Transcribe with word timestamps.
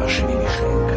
Mashiach. 0.00 0.89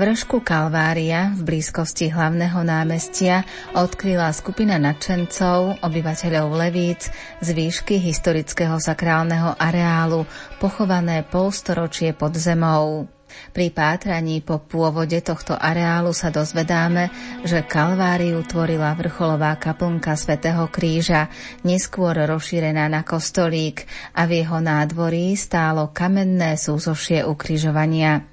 Vršku 0.00 0.40
Kalvária 0.40 1.28
v 1.36 1.44
blízkosti 1.44 2.08
hlavného 2.08 2.64
námestia 2.64 3.44
odkryla 3.76 4.32
skupina 4.32 4.80
nadšencov, 4.80 5.84
obyvateľov 5.84 6.56
Levíc, 6.56 7.12
z 7.44 7.48
výšky 7.52 8.00
historického 8.00 8.80
sakrálneho 8.80 9.52
areálu, 9.60 10.24
pochované 10.56 11.20
polstoročie 11.28 12.16
pod 12.16 12.32
zemou. 12.32 13.12
Pri 13.52 13.68
pátraní 13.68 14.40
po 14.40 14.56
pôvode 14.56 15.20
tohto 15.20 15.52
areálu 15.52 16.16
sa 16.16 16.32
dozvedáme, 16.32 17.12
že 17.44 17.60
Kalváriu 17.60 18.40
tvorila 18.40 18.96
vrcholová 18.96 19.52
kaplnka 19.60 20.16
svätého 20.16 20.64
Kríža, 20.72 21.28
neskôr 21.60 22.16
rozšírená 22.16 22.88
na 22.88 23.04
kostolík 23.04 23.84
a 24.16 24.24
v 24.24 24.42
jeho 24.42 24.64
nádvorí 24.64 25.36
stálo 25.36 25.92
kamenné 25.92 26.56
súzošie 26.56 27.20
ukrižovania. 27.28 28.29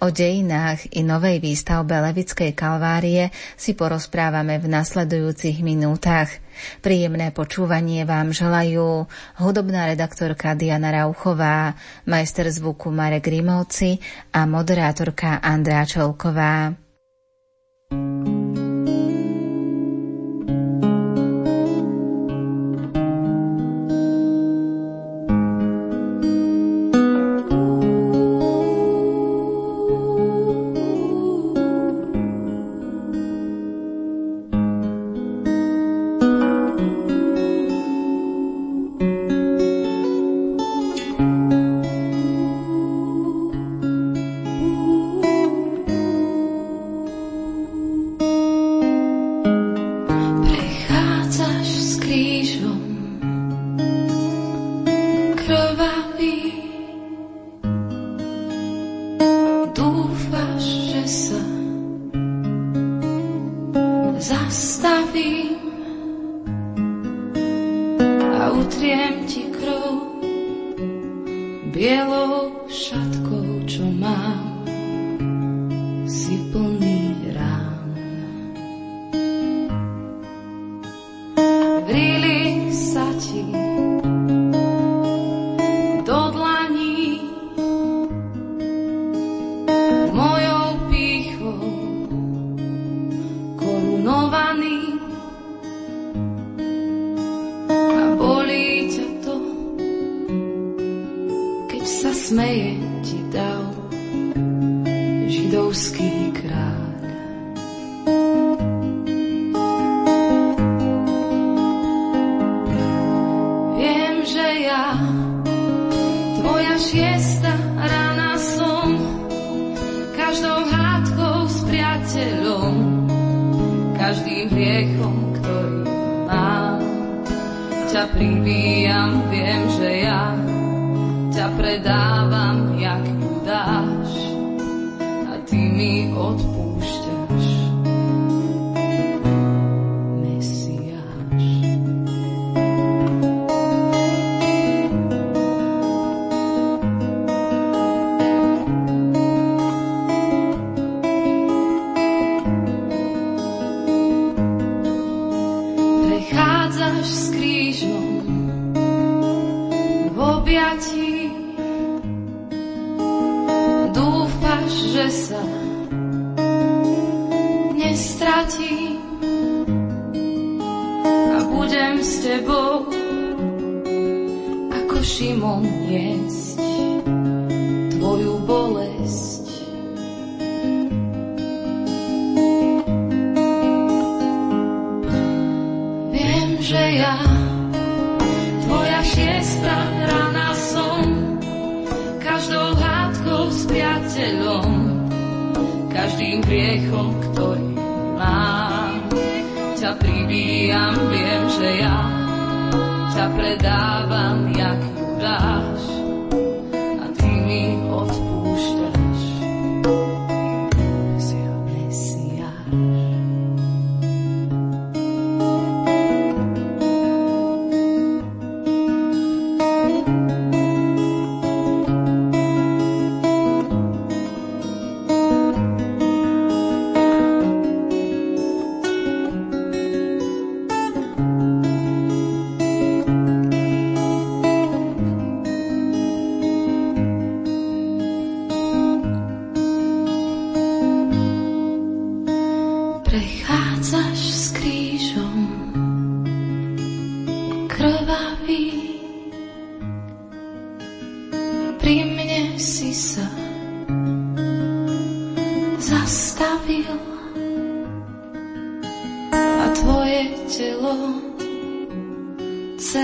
O 0.00 0.10
dejinách 0.10 0.96
i 0.96 1.04
novej 1.04 1.38
výstavbe 1.38 1.94
Levickej 1.98 2.56
kalvárie 2.56 3.30
si 3.54 3.76
porozprávame 3.76 4.58
v 4.58 4.66
nasledujúcich 4.72 5.60
minútach. 5.60 6.32
Príjemné 6.82 7.30
počúvanie 7.30 8.02
vám 8.02 8.34
želajú 8.34 9.06
hudobná 9.38 9.86
redaktorka 9.86 10.58
Diana 10.58 10.90
Rauchová, 10.90 11.78
majster 12.08 12.50
zvuku 12.50 12.90
Marek 12.90 13.30
Rimovci 13.30 14.00
a 14.34 14.48
moderátorka 14.48 15.38
Andrá 15.38 15.86
Čolková. 15.86 16.87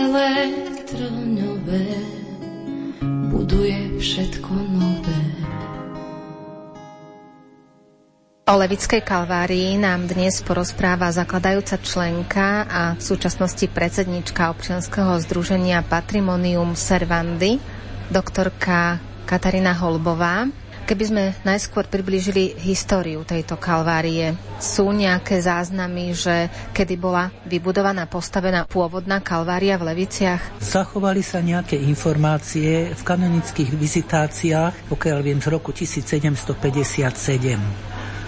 Celé 0.04 0.52
trňové 0.84 1.86
buduje 3.32 3.96
všetko 3.96 4.52
nové. 4.52 5.20
O 8.44 8.52
Levickej 8.60 9.00
kalvárii 9.00 9.80
nám 9.80 10.04
dnes 10.04 10.44
porozpráva 10.44 11.08
zakladajúca 11.08 11.80
členka 11.80 12.68
a 12.68 12.82
v 12.92 13.00
súčasnosti 13.00 13.64
predsednička 13.64 14.52
občianskeho 14.52 15.24
združenia 15.24 15.80
Patrimonium 15.80 16.76
Servandy, 16.76 17.56
doktorka 18.12 19.00
Katarína 19.24 19.72
Holbová. 19.72 20.52
Keby 20.84 21.04
sme 21.08 21.32
najskôr 21.48 21.88
priblížili 21.88 22.60
históriu 22.60 23.24
tejto 23.24 23.56
kalvárie, 23.56 24.36
sú 24.60 24.92
nejaké 24.92 25.40
záznamy, 25.40 26.12
že 26.12 26.52
kedy 26.76 27.00
bola 27.00 27.32
vybudovaná, 27.48 28.04
postavená 28.04 28.68
pôvodná 28.68 29.24
kalvária 29.24 29.80
v 29.80 29.96
Leviciach? 29.96 30.60
Zachovali 30.60 31.24
sa 31.24 31.40
nejaké 31.40 31.80
informácie 31.80 32.92
v 32.92 33.00
kanonických 33.00 33.72
vizitáciách, 33.72 34.92
pokiaľ 34.92 35.18
viem, 35.24 35.40
z 35.40 35.48
roku 35.48 35.72
1757 35.72 36.52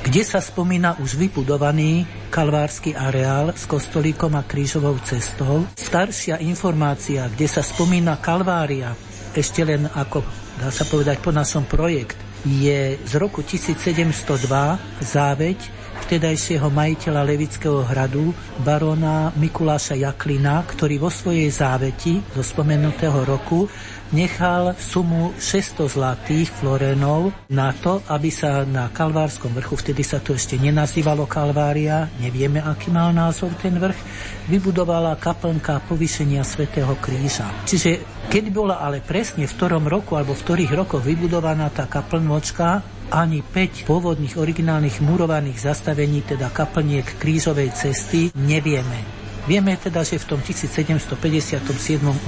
kde 0.07 0.23
sa 0.23 0.39
spomína 0.39 1.03
už 1.03 1.19
vybudovaný 1.19 2.07
kalvársky 2.31 2.95
areál 2.95 3.51
s 3.59 3.67
kostolíkom 3.67 4.39
a 4.39 4.47
krížovou 4.47 4.95
cestou. 5.03 5.67
Staršia 5.75 6.39
informácia, 6.47 7.27
kde 7.27 7.51
sa 7.51 7.59
spomína 7.59 8.15
kalvária, 8.23 8.95
ešte 9.35 9.67
len 9.67 9.91
ako, 9.91 10.23
dá 10.63 10.71
sa 10.71 10.87
povedať, 10.87 11.19
po 11.19 11.35
našom 11.35 11.67
projekt, 11.67 12.26
je 12.47 12.95
z 13.03 13.13
roku 13.19 13.43
1702 13.43 14.79
záveď 15.03 15.59
vtedajšieho 16.07 16.71
majiteľa 16.71 17.27
Levického 17.27 17.83
hradu, 17.83 18.31
barona 18.63 19.35
Mikuláša 19.35 19.99
Jaklina, 19.99 20.63
ktorý 20.63 21.03
vo 21.03 21.11
svojej 21.11 21.51
záveti 21.51 22.23
zo 22.31 22.47
spomenutého 22.47 23.27
roku 23.27 23.67
nechal 24.15 24.79
sumu 24.79 25.35
600 25.35 25.91
zlatých 25.91 26.55
florenov 26.55 27.35
na 27.51 27.75
to, 27.75 28.07
aby 28.07 28.31
sa 28.31 28.63
na 28.63 28.87
Kalvárskom 28.87 29.51
vrchu, 29.51 29.75
vtedy 29.83 30.07
sa 30.07 30.23
to 30.23 30.39
ešte 30.39 30.55
nenazývalo 30.63 31.27
Kalvária, 31.27 32.07
nevieme, 32.23 32.63
aký 32.63 32.95
mal 32.95 33.11
názov 33.11 33.59
ten 33.59 33.75
vrch, 33.75 33.99
vybudovala 34.47 35.19
kaplnka 35.19 35.83
povýšenia 35.91 36.47
Svetého 36.47 36.95
kríža. 37.03 37.51
Čiže 37.67 38.16
keď 38.37 38.53
bola 38.53 38.85
ale 38.85 39.01
presne 39.01 39.49
v 39.49 39.57
ktorom 39.57 39.89
roku 39.89 40.13
alebo 40.13 40.37
v 40.37 40.45
ktorých 40.45 40.77
rokoch 40.77 41.01
vybudovaná 41.01 41.73
tá 41.73 41.89
kaplnvočka, 41.89 42.85
ani 43.09 43.41
5 43.41 43.89
pôvodných 43.89 44.37
originálnych 44.37 45.01
murovaných 45.01 45.73
zastavení, 45.73 46.21
teda 46.21 46.53
kaplniek 46.53 47.17
krížovej 47.17 47.73
cesty, 47.73 48.29
nevieme. 48.37 49.01
Vieme 49.49 49.73
teda, 49.81 50.05
že 50.05 50.21
v 50.21 50.37
tom 50.37 50.45
1757 50.45 51.17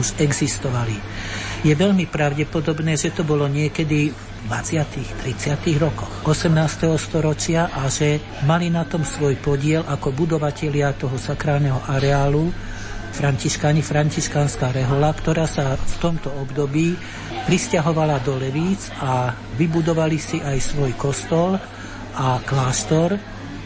už 0.00 0.08
existovali. 0.16 0.96
Je 1.60 1.76
veľmi 1.76 2.08
pravdepodobné, 2.08 2.96
že 2.96 3.12
to 3.12 3.28
bolo 3.28 3.44
niekedy 3.44 4.08
v 4.08 4.24
20. 4.48 5.28
30. 5.28 5.60
rokoch 5.76 6.24
18. 6.24 6.88
storočia 6.96 7.68
a 7.68 7.84
že 7.92 8.16
mali 8.48 8.72
na 8.72 8.88
tom 8.88 9.04
svoj 9.04 9.36
podiel 9.44 9.84
ako 9.84 10.16
budovatelia 10.16 10.96
toho 10.96 11.20
sakrálneho 11.20 11.84
areálu 11.84 12.48
Františkáni, 13.18 13.82
františkánska 13.82 14.70
rehola, 14.70 15.10
ktorá 15.10 15.42
sa 15.50 15.74
v 15.74 15.94
tomto 15.98 16.30
období 16.30 16.94
pristahovala 17.50 18.22
do 18.22 18.38
Levíc 18.38 18.94
a 19.02 19.34
vybudovali 19.58 20.22
si 20.22 20.38
aj 20.38 20.54
svoj 20.62 20.94
kostol 20.94 21.58
a 22.14 22.38
kláštor, 22.46 23.18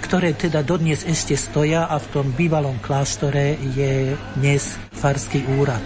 ktoré 0.08 0.32
teda 0.32 0.64
dodnes 0.64 1.04
ešte 1.04 1.37
stoja 1.37 1.84
a 1.84 2.00
v 2.00 2.06
tom 2.16 2.32
bývalom 2.32 2.81
kláštore 2.81 3.60
je 3.76 4.16
dnes 4.40 4.72
farský 4.96 5.44
úrad, 5.60 5.84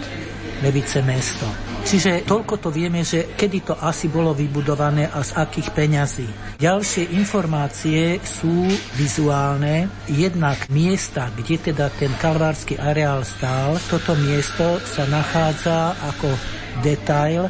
Levice 0.63 1.03
mesto. 1.03 1.66
Čiže 1.87 2.27
toľko 2.27 2.59
to 2.59 2.75
vieme, 2.75 3.07
že 3.07 3.31
kedy 3.39 3.63
to 3.63 3.75
asi 3.79 4.11
bolo 4.11 4.35
vybudované 4.35 5.07
a 5.07 5.23
z 5.23 5.39
akých 5.39 5.71
peňazí. 5.71 6.27
Ďalšie 6.59 7.15
informácie 7.15 8.19
sú 8.27 8.67
vizuálne. 8.99 9.87
Jednak 10.11 10.67
miesta, 10.67 11.31
kde 11.31 11.71
teda 11.71 11.87
ten 11.95 12.11
kalvársky 12.19 12.75
areál 12.75 13.23
stál, 13.23 13.79
toto 13.87 14.19
miesto 14.19 14.83
sa 14.83 15.07
nachádza 15.07 15.95
ako 16.11 16.35
detail 16.83 17.47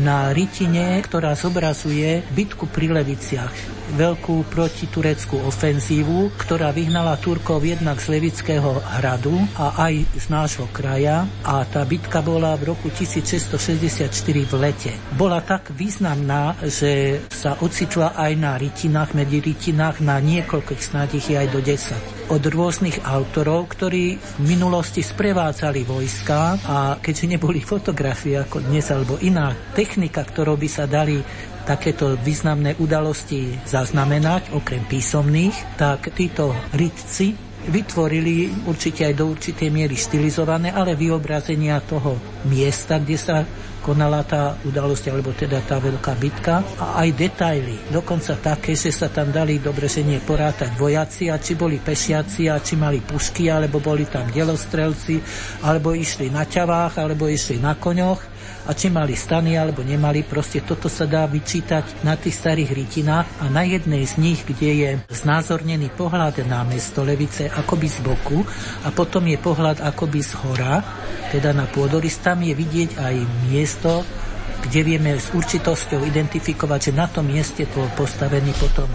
na 0.00 0.32
rytine, 0.32 1.00
ktorá 1.00 1.32
zobrazuje 1.32 2.24
bitku 2.32 2.68
pri 2.68 2.92
Leviciach 2.92 3.76
veľkú 3.94 4.50
protitureckú 4.50 5.38
ofenzívu, 5.46 6.34
ktorá 6.34 6.74
vyhnala 6.74 7.14
Turkov 7.22 7.62
jednak 7.62 8.02
z 8.02 8.18
Levického 8.18 8.82
hradu 8.82 9.38
a 9.54 9.86
aj 9.86 9.94
z 10.10 10.26
nášho 10.26 10.66
kraja 10.74 11.22
a 11.46 11.62
tá 11.62 11.86
bitka 11.86 12.18
bola 12.18 12.58
v 12.58 12.74
roku 12.74 12.90
1664 12.90 14.10
v 14.26 14.54
lete. 14.58 14.92
Bola 15.14 15.38
tak 15.38 15.70
významná, 15.70 16.58
že 16.66 17.22
sa 17.30 17.54
ocitla 17.62 18.18
aj 18.18 18.32
na 18.34 18.58
rytinách, 18.58 19.14
medzi 19.14 19.38
rytinách 19.38 20.02
na 20.02 20.18
niekoľkých 20.18 20.82
snáď 20.82 21.10
aj 21.38 21.46
do 21.54 21.60
10 21.62 22.15
od 22.26 22.42
rôznych 22.42 23.06
autorov, 23.06 23.70
ktorí 23.70 24.18
v 24.18 24.38
minulosti 24.42 25.00
sprevádzali 25.00 25.86
vojska 25.86 26.58
a 26.66 26.78
keďže 26.98 27.38
neboli 27.38 27.62
fotografie 27.62 28.42
ako 28.42 28.66
dnes 28.66 28.90
alebo 28.90 29.14
iná 29.22 29.54
technika, 29.78 30.26
ktorou 30.26 30.58
by 30.58 30.68
sa 30.68 30.90
dali 30.90 31.22
takéto 31.66 32.14
významné 32.18 32.78
udalosti 32.78 33.58
zaznamenať, 33.66 34.54
okrem 34.54 34.86
písomných, 34.86 35.78
tak 35.78 36.14
títo 36.14 36.54
rytci 36.74 37.45
vytvorili 37.68 38.66
určite 38.66 39.06
aj 39.06 39.14
do 39.14 39.30
určitej 39.30 39.68
miery 39.70 39.98
štilizované, 39.98 40.70
ale 40.70 40.94
vyobrazenia 40.94 41.82
toho 41.82 42.18
miesta, 42.46 42.98
kde 43.02 43.18
sa 43.18 43.36
konala 43.86 44.26
tá 44.26 44.58
udalosť, 44.66 45.14
alebo 45.14 45.30
teda 45.30 45.62
tá 45.62 45.78
veľká 45.78 46.18
bitka 46.18 46.58
a 46.82 47.06
aj 47.06 47.08
detaily. 47.14 47.78
Dokonca 47.86 48.34
také, 48.34 48.74
že 48.74 48.90
sa 48.90 49.06
tam 49.06 49.30
dali 49.30 49.62
dobre, 49.62 49.86
že 49.86 50.02
nie 50.02 50.18
porátať 50.18 50.74
vojaci 50.74 51.30
a 51.30 51.38
či 51.38 51.54
boli 51.54 51.78
pešiaci 51.78 52.50
a 52.50 52.58
či 52.58 52.74
mali 52.74 52.98
pušky, 52.98 53.46
alebo 53.46 53.78
boli 53.78 54.02
tam 54.10 54.26
delostrelci, 54.26 55.22
alebo 55.62 55.94
išli 55.94 56.34
na 56.34 56.42
ťavách, 56.42 56.98
alebo 56.98 57.30
išli 57.30 57.62
na 57.62 57.78
koňoch 57.78 58.35
a 58.66 58.70
či 58.74 58.90
mali 58.90 59.14
stany 59.14 59.54
alebo 59.54 59.86
nemali, 59.86 60.26
proste 60.26 60.62
toto 60.62 60.90
sa 60.90 61.06
dá 61.06 61.24
vyčítať 61.30 62.02
na 62.02 62.18
tých 62.18 62.34
starých 62.34 62.70
rytinách 62.74 63.26
a 63.40 63.44
na 63.46 63.62
jednej 63.62 64.02
z 64.02 64.18
nich, 64.18 64.42
kde 64.42 64.70
je 64.74 64.90
znázornený 65.14 65.94
pohľad 65.94 66.42
na 66.50 66.66
mesto 66.66 67.06
Levice 67.06 67.46
akoby 67.46 67.88
z 67.88 67.98
boku 68.02 68.42
a 68.82 68.90
potom 68.90 69.22
je 69.30 69.38
pohľad 69.38 69.80
akoby 69.80 70.20
z 70.20 70.32
hora, 70.42 70.82
teda 71.30 71.54
na 71.54 71.70
pôdorys, 71.70 72.18
tam 72.18 72.42
je 72.42 72.54
vidieť 72.54 72.90
aj 72.98 73.14
miesto, 73.46 74.02
kde 74.66 74.80
vieme 74.82 75.14
s 75.14 75.30
určitosťou 75.30 76.02
identifikovať, 76.02 76.90
že 76.90 76.92
na 76.92 77.06
tom 77.06 77.30
mieste 77.30 77.70
bol 77.70 77.86
postavený 77.94 78.50
potom 78.58 78.90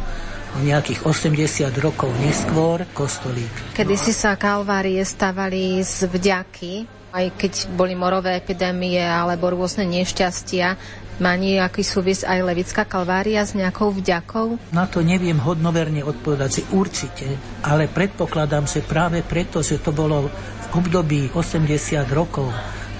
nejakých 0.59 1.07
80 1.07 1.71
rokov 1.79 2.11
neskôr 2.19 2.83
kostolík. 2.91 3.71
Kedy 3.71 3.95
si 3.95 4.11
sa 4.11 4.35
kalvárie 4.35 4.99
stavali 4.99 5.79
z 5.79 6.11
vďaky 6.11 7.00
aj 7.11 7.25
keď 7.35 7.53
boli 7.75 7.93
morové 7.93 8.39
epidémie 8.39 9.03
alebo 9.03 9.51
rôzne 9.51 9.83
nešťastia, 9.83 10.79
má 11.21 11.37
nejaký 11.37 11.85
súvis 11.85 12.25
aj 12.25 12.41
Levická 12.41 12.81
kalvária 12.81 13.45
s 13.45 13.53
nejakou 13.53 13.93
vďakou? 13.93 14.57
Na 14.73 14.89
to 14.89 15.05
neviem 15.05 15.37
hodnoverne 15.37 16.01
odpovedať, 16.01 16.49
že 16.49 16.63
určite, 16.73 17.27
ale 17.61 17.85
predpokladám, 17.85 18.65
že 18.65 18.81
práve 18.81 19.21
preto, 19.21 19.61
že 19.61 19.77
to 19.77 19.93
bolo 19.93 20.31
v 20.31 20.67
období 20.73 21.29
80 21.29 22.09
rokov 22.09 22.49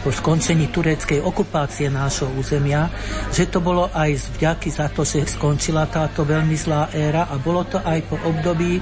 po 0.02 0.10
skončení 0.10 0.74
tureckej 0.74 1.22
okupácie 1.22 1.88
nášho 1.94 2.26
územia, 2.34 2.90
že 3.30 3.46
to 3.46 3.62
bolo 3.62 3.88
aj 3.94 4.10
z 4.18 4.26
vďaky 4.38 4.70
za 4.74 4.90
to, 4.90 5.06
že 5.06 5.30
skončila 5.30 5.86
táto 5.86 6.26
veľmi 6.26 6.58
zlá 6.58 6.90
éra 6.90 7.30
a 7.30 7.38
bolo 7.38 7.62
to 7.70 7.78
aj 7.78 8.02
po 8.10 8.18
období 8.26 8.82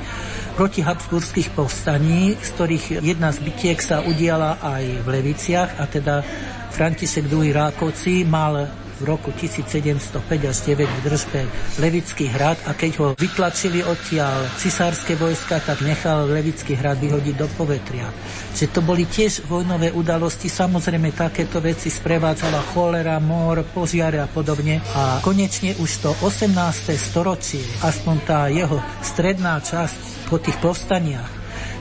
proti 0.56 0.80
habsburských 0.80 1.52
povstaní, 1.52 2.40
z 2.40 2.50
ktorých 2.56 2.86
jedna 3.04 3.36
z 3.36 3.40
bytiek 3.44 3.80
sa 3.84 4.04
udiala 4.04 4.64
aj 4.64 5.04
v 5.04 5.08
Leviciach 5.08 5.80
a 5.80 5.88
teda 5.88 6.24
František 6.72 7.28
II. 7.28 7.52
Rákovci 7.52 8.24
mal 8.24 8.89
v 9.00 9.04
roku 9.08 9.32
1705 9.32 10.20
až 10.44 10.58
9 10.68 10.84
v 10.84 11.00
držbe 11.08 11.42
Levický 11.80 12.28
hrad 12.28 12.60
a 12.68 12.76
keď 12.76 12.92
ho 13.00 13.08
vytlačili 13.16 13.80
odtiaľ 13.82 14.52
cisárske 14.60 15.16
vojska, 15.16 15.64
tak 15.64 15.80
nechal 15.82 16.28
Levický 16.28 16.76
hrad 16.76 17.00
vyhodiť 17.00 17.36
do 17.40 17.48
povetria. 17.56 18.12
Že 18.54 18.66
to 18.76 18.80
boli 18.84 19.08
tiež 19.08 19.48
vojnové 19.48 19.96
udalosti, 19.96 20.52
samozrejme 20.52 21.16
takéto 21.16 21.64
veci 21.64 21.88
sprevádzala 21.88 22.60
cholera, 22.76 23.18
mor, 23.24 23.64
požiare 23.72 24.20
a 24.20 24.28
podobne. 24.28 24.84
A 24.94 25.24
konečne 25.24 25.80
už 25.80 26.04
to 26.04 26.12
18. 26.20 26.52
storočie, 27.00 27.64
aspoň 27.80 28.16
tá 28.28 28.52
jeho 28.52 28.84
stredná 29.00 29.64
časť 29.64 30.28
po 30.28 30.38
tých 30.38 30.60
povstaniach, 30.60 31.39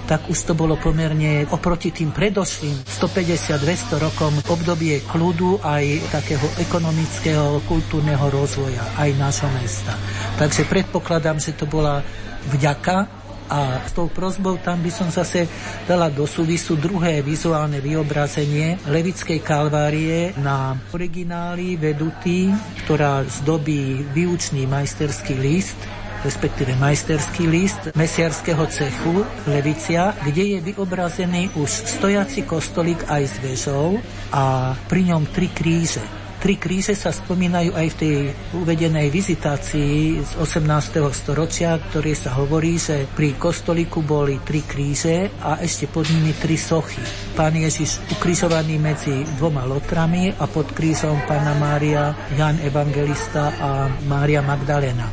tak 0.08 0.24
už 0.32 0.48
to 0.48 0.52
bolo 0.56 0.80
pomerne 0.80 1.44
oproti 1.52 1.92
tým 1.92 2.16
predošlým 2.16 2.88
150-200 2.88 4.00
rokom 4.00 4.32
obdobie 4.48 5.04
kľudu 5.04 5.60
aj 5.60 5.84
takého 6.08 6.48
ekonomického, 6.56 7.60
kultúrneho 7.68 8.24
rozvoja 8.32 8.80
aj 8.96 9.10
nášho 9.20 9.52
mesta. 9.60 9.92
Takže 10.40 10.64
predpokladám, 10.64 11.36
že 11.36 11.52
to 11.52 11.68
bola 11.68 12.00
vďaka 12.48 13.18
a 13.48 13.80
s 13.84 13.96
tou 13.96 14.08
prozbou 14.12 14.60
tam 14.60 14.80
by 14.84 14.92
som 14.92 15.08
zase 15.08 15.48
dala 15.88 16.12
do 16.12 16.28
súvisu 16.28 16.76
druhé 16.76 17.24
vizuálne 17.24 17.80
vyobrazenie 17.80 18.76
Levickej 18.88 19.40
kalvárie 19.40 20.36
na 20.36 20.76
origináli 20.92 21.80
vedutý, 21.80 22.52
ktorá 22.84 23.24
zdobí 23.24 24.04
výučný 24.12 24.68
majsterský 24.68 25.36
list 25.40 25.97
respektíve 26.24 26.74
majsterský 26.78 27.44
list 27.46 27.94
mesiarského 27.94 28.64
cechu 28.70 29.22
Levicia, 29.46 30.14
kde 30.24 30.56
je 30.56 30.58
vyobrazený 30.72 31.54
už 31.54 31.70
stojaci 31.98 32.46
kostolík 32.46 33.06
aj 33.06 33.22
s 33.26 33.36
vežou 33.42 33.98
a 34.34 34.74
pri 34.88 35.14
ňom 35.14 35.22
tri 35.30 35.50
kríže. 35.50 36.02
Tri 36.38 36.54
kríže 36.54 36.94
sa 36.94 37.10
spomínajú 37.10 37.74
aj 37.74 37.86
v 37.90 37.98
tej 37.98 38.16
uvedenej 38.54 39.10
vizitácii 39.10 40.22
z 40.22 40.32
18. 40.38 41.02
storočia, 41.10 41.74
ktoré 41.90 42.14
sa 42.14 42.30
hovorí, 42.38 42.78
že 42.78 43.10
pri 43.10 43.34
kostolíku 43.34 44.06
boli 44.06 44.38
tri 44.46 44.62
kríže 44.62 45.34
a 45.42 45.58
ešte 45.58 45.90
pod 45.90 46.06
nimi 46.06 46.30
tri 46.38 46.54
sochy. 46.54 47.02
Pán 47.34 47.58
Ježiš 47.58 48.14
ukrižovaný 48.14 48.78
medzi 48.78 49.26
dvoma 49.34 49.66
lotrami 49.66 50.30
a 50.30 50.46
pod 50.46 50.70
krížom 50.70 51.26
Pána 51.26 51.58
Mária, 51.58 52.14
Jan 52.38 52.62
Evangelista 52.62 53.50
a 53.58 53.90
Mária 54.06 54.38
Magdalena. 54.38 55.10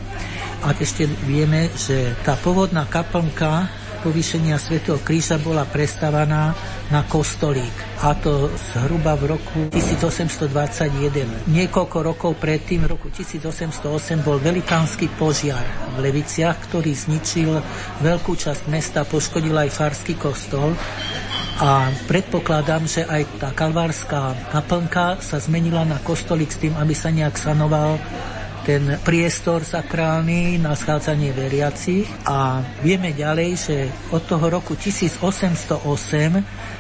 A 0.66 0.74
ešte 0.82 1.06
vieme, 1.30 1.70
že 1.78 2.18
tá 2.26 2.34
pôvodná 2.34 2.90
kaplnka 2.90 3.70
povýšenia 4.02 4.58
Svetého 4.58 4.98
kríža 4.98 5.38
bola 5.38 5.62
prestavaná 5.66 6.58
na 6.90 7.06
kostolík. 7.06 7.74
A 8.02 8.18
to 8.18 8.50
zhruba 8.74 9.14
v 9.14 9.38
roku 9.38 9.70
1821. 9.70 11.46
Niekoľko 11.46 11.98
rokov 12.02 12.38
predtým, 12.42 12.86
v 12.86 12.98
roku 12.98 13.14
1808, 13.14 14.26
bol 14.26 14.42
velikánsky 14.42 15.06
požiar 15.14 15.62
v 15.98 16.06
Leviciach, 16.06 16.58
ktorý 16.66 16.98
zničil 16.98 17.62
veľkú 18.02 18.34
časť 18.34 18.66
mesta, 18.66 19.06
poškodil 19.06 19.54
aj 19.54 19.70
farský 19.70 20.18
kostol 20.18 20.74
a 21.62 21.94
predpokladám, 22.10 22.84
že 22.90 23.06
aj 23.06 23.42
tá 23.42 23.50
kalvárska 23.54 24.34
kaplnka 24.50 25.22
sa 25.22 25.38
zmenila 25.38 25.86
na 25.88 26.02
kostolík 26.02 26.52
s 26.52 26.58
tým, 26.58 26.74
aby 26.74 26.98
sa 26.98 27.14
nejak 27.14 27.38
sanoval 27.38 28.02
ten 28.66 28.98
priestor 29.06 29.62
sakrálny 29.62 30.58
na 30.58 30.74
schádzanie 30.74 31.38
veriacich 31.38 32.10
a 32.26 32.66
vieme 32.82 33.14
ďalej, 33.14 33.50
že 33.54 33.78
od 34.10 34.26
toho 34.26 34.50
roku 34.50 34.74
1808 34.74 35.86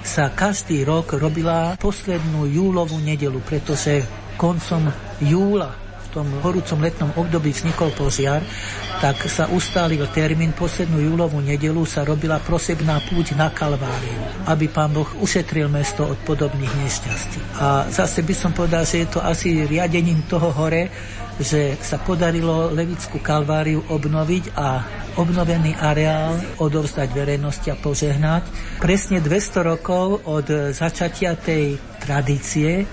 sa 0.01 0.33
každý 0.33 0.81
rok 0.81 1.13
robila 1.13 1.77
poslednú 1.77 2.49
júlovú 2.49 2.97
nedelu, 2.97 3.37
pretože 3.45 4.01
koncom 4.33 4.89
júla 5.21 5.85
tom 6.15 6.31
horúcom 6.39 6.79
letnom 6.79 7.11
období 7.19 7.51
vznikol 7.51 7.91
požiar, 7.91 8.39
tak 9.03 9.19
sa 9.27 9.51
ustálil 9.51 10.07
termín 10.15 10.55
poslednú 10.55 11.03
júlovú 11.03 11.43
nedelu 11.43 11.83
sa 11.83 12.07
robila 12.07 12.39
prosebná 12.39 13.03
púť 13.11 13.35
na 13.35 13.51
Kalváriu, 13.51 14.47
aby 14.47 14.71
pán 14.71 14.95
Boh 14.95 15.11
ušetril 15.19 15.67
mesto 15.67 16.07
od 16.07 16.15
podobných 16.23 16.71
nešťastí. 16.71 17.59
A 17.59 17.91
zase 17.91 18.23
by 18.23 18.31
som 18.31 18.55
povedal, 18.55 18.87
že 18.87 19.03
je 19.03 19.07
to 19.11 19.19
asi 19.19 19.67
riadením 19.67 20.23
toho 20.31 20.55
hore, 20.55 20.87
že 21.39 21.75
sa 21.83 21.99
podarilo 21.99 22.71
Levickú 22.71 23.19
kalváriu 23.19 23.83
obnoviť 23.91 24.55
a 24.55 24.67
obnovený 25.19 25.75
areál 25.79 26.39
odovzdať 26.59 27.09
verejnosti 27.11 27.67
a 27.71 27.79
požehnať. 27.79 28.43
Presne 28.79 29.19
200 29.19 29.71
rokov 29.75 30.23
od 30.27 30.47
začatia 30.71 31.35
tej 31.39 31.79
tradície 32.03 32.83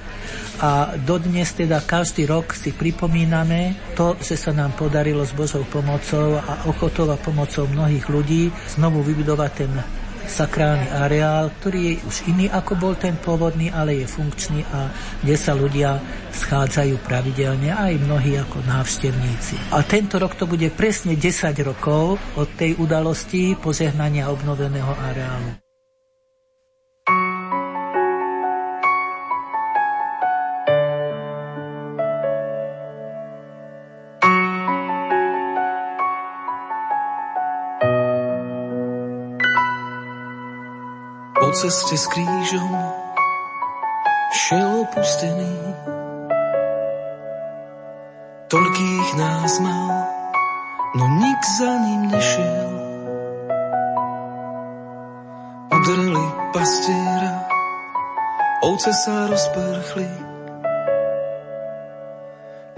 a 0.62 0.94
dodnes 0.94 1.50
teda 1.50 1.82
každý 1.82 2.30
rok 2.30 2.54
si 2.54 2.70
pripomíname 2.70 3.74
to, 3.98 4.14
že 4.22 4.38
sa 4.38 4.54
nám 4.54 4.78
podarilo 4.78 5.26
s 5.26 5.34
Božou 5.34 5.66
pomocou 5.66 6.38
a 6.38 6.70
ochotou 6.70 7.10
a 7.10 7.18
pomocou 7.18 7.66
mnohých 7.66 8.06
ľudí 8.06 8.54
znovu 8.78 9.02
vybudovať 9.02 9.50
ten 9.58 9.72
sakrálny 10.26 10.88
areál, 10.90 11.54
ktorý 11.60 11.80
je 11.80 11.94
už 12.04 12.16
iný 12.28 12.46
ako 12.50 12.72
bol 12.74 12.94
ten 12.98 13.14
pôvodný, 13.16 13.70
ale 13.70 14.02
je 14.02 14.06
funkčný 14.10 14.66
a 14.74 14.90
kde 15.22 15.36
sa 15.38 15.54
ľudia 15.54 16.02
schádzajú 16.34 16.98
pravidelne, 17.06 17.70
aj 17.70 18.02
mnohí 18.02 18.34
ako 18.36 18.60
návštevníci. 18.66 19.70
A 19.70 19.86
tento 19.86 20.18
rok 20.18 20.34
to 20.34 20.50
bude 20.50 20.66
presne 20.74 21.14
10 21.14 21.54
rokov 21.62 22.18
od 22.34 22.48
tej 22.58 22.74
udalosti 22.76 23.54
požehnania 23.54 24.28
obnoveného 24.28 24.92
areálu. 24.98 25.61
Ceste 41.52 42.00
s 42.00 42.08
krížom 42.08 42.72
šiel 44.32 44.88
opustený. 44.88 45.52
Toľkých 48.48 49.08
nás 49.20 49.60
mal, 49.60 49.92
no 50.96 51.04
nik 51.20 51.40
za 51.44 51.72
ním 51.76 52.02
nešiel. 52.08 52.70
Udreli 55.72 56.26
pastiera, 56.56 57.44
ovce 58.64 58.92
sa 58.96 59.28
rozprchli. 59.28 60.08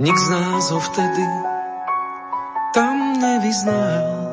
Nik 0.03 0.19
z 0.19 0.27
nás 0.35 0.75
ho 0.75 0.83
vtedy 0.83 1.27
tam 2.75 3.23
nevyznal. 3.23 4.24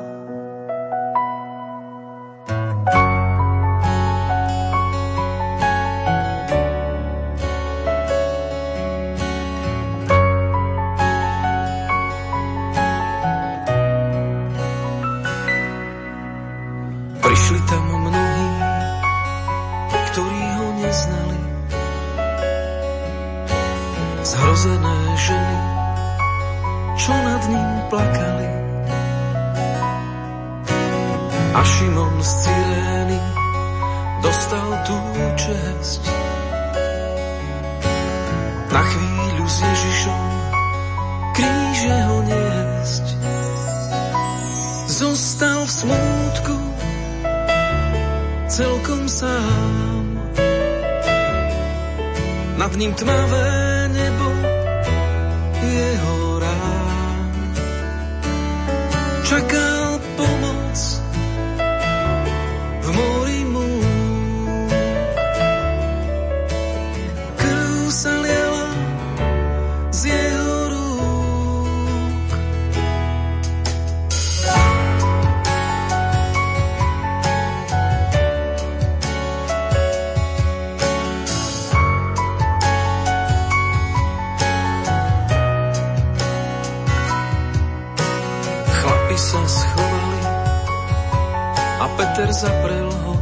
a 91.81 91.87
Peter 91.97 92.29
zaprel 92.29 92.89
ho. 92.93 93.13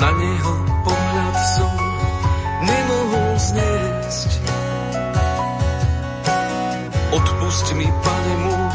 Na 0.00 0.08
neho 0.08 0.54
pohľad 0.80 1.36
som 1.36 1.72
nemohol 2.64 3.30
zniesť. 3.36 4.30
Odpust 7.12 7.66
mi, 7.76 7.84
pane 7.84 8.34
môj, 8.48 8.72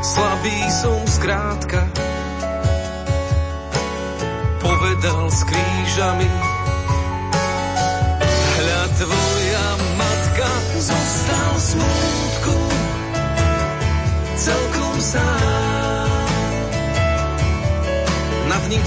slabý 0.00 0.58
som 0.72 0.96
zkrátka. 1.04 1.84
Povedal 4.64 5.28
s 5.28 5.40
krížami, 5.44 6.28
hľa 8.56 8.82
tvoja 8.96 9.66
matka 10.00 10.50
zostal 10.80 11.52
smutku 11.60 12.56
celkom 14.40 14.96
sám. 15.04 15.57
Nad 18.68 18.72
ním 18.74 18.82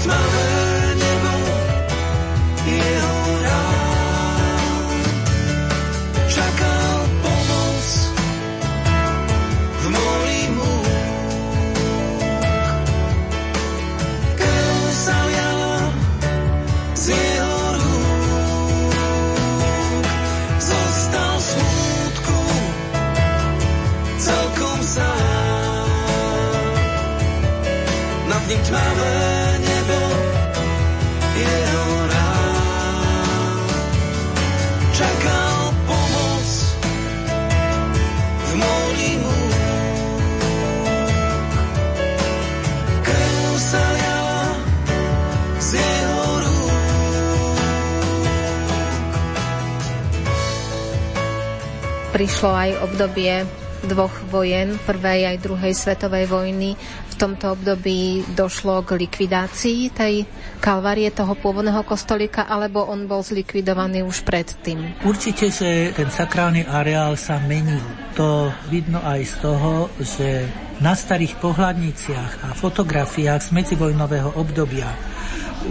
Prišlo 52.22 52.54
aj 52.54 52.70
obdobie 52.86 53.42
dvoch 53.82 54.14
vojen, 54.30 54.78
prvej 54.86 55.26
aj 55.26 55.42
druhej 55.42 55.74
svetovej 55.74 56.30
vojny. 56.30 56.78
V 57.10 57.14
tomto 57.18 57.58
období 57.58 58.22
došlo 58.38 58.86
k 58.86 58.94
likvidácii 58.94 59.90
tej 59.90 60.22
kalvárie 60.62 61.10
toho 61.10 61.34
pôvodného 61.34 61.82
kostolíka, 61.82 62.46
alebo 62.46 62.86
on 62.86 63.10
bol 63.10 63.26
zlikvidovaný 63.26 64.06
už 64.06 64.22
predtým? 64.22 65.02
Určite, 65.02 65.50
že 65.50 65.90
ten 65.98 66.14
sakrálny 66.14 66.62
areál 66.62 67.18
sa 67.18 67.42
menil. 67.42 67.82
To 68.14 68.54
vidno 68.70 69.02
aj 69.02 69.20
z 69.26 69.34
toho, 69.42 69.90
že 69.98 70.46
na 70.78 70.94
starých 70.94 71.42
pohľadniciach 71.42 72.46
a 72.46 72.54
fotografiách 72.54 73.50
z 73.50 73.50
medzivojnového 73.50 74.38
obdobia 74.38 74.94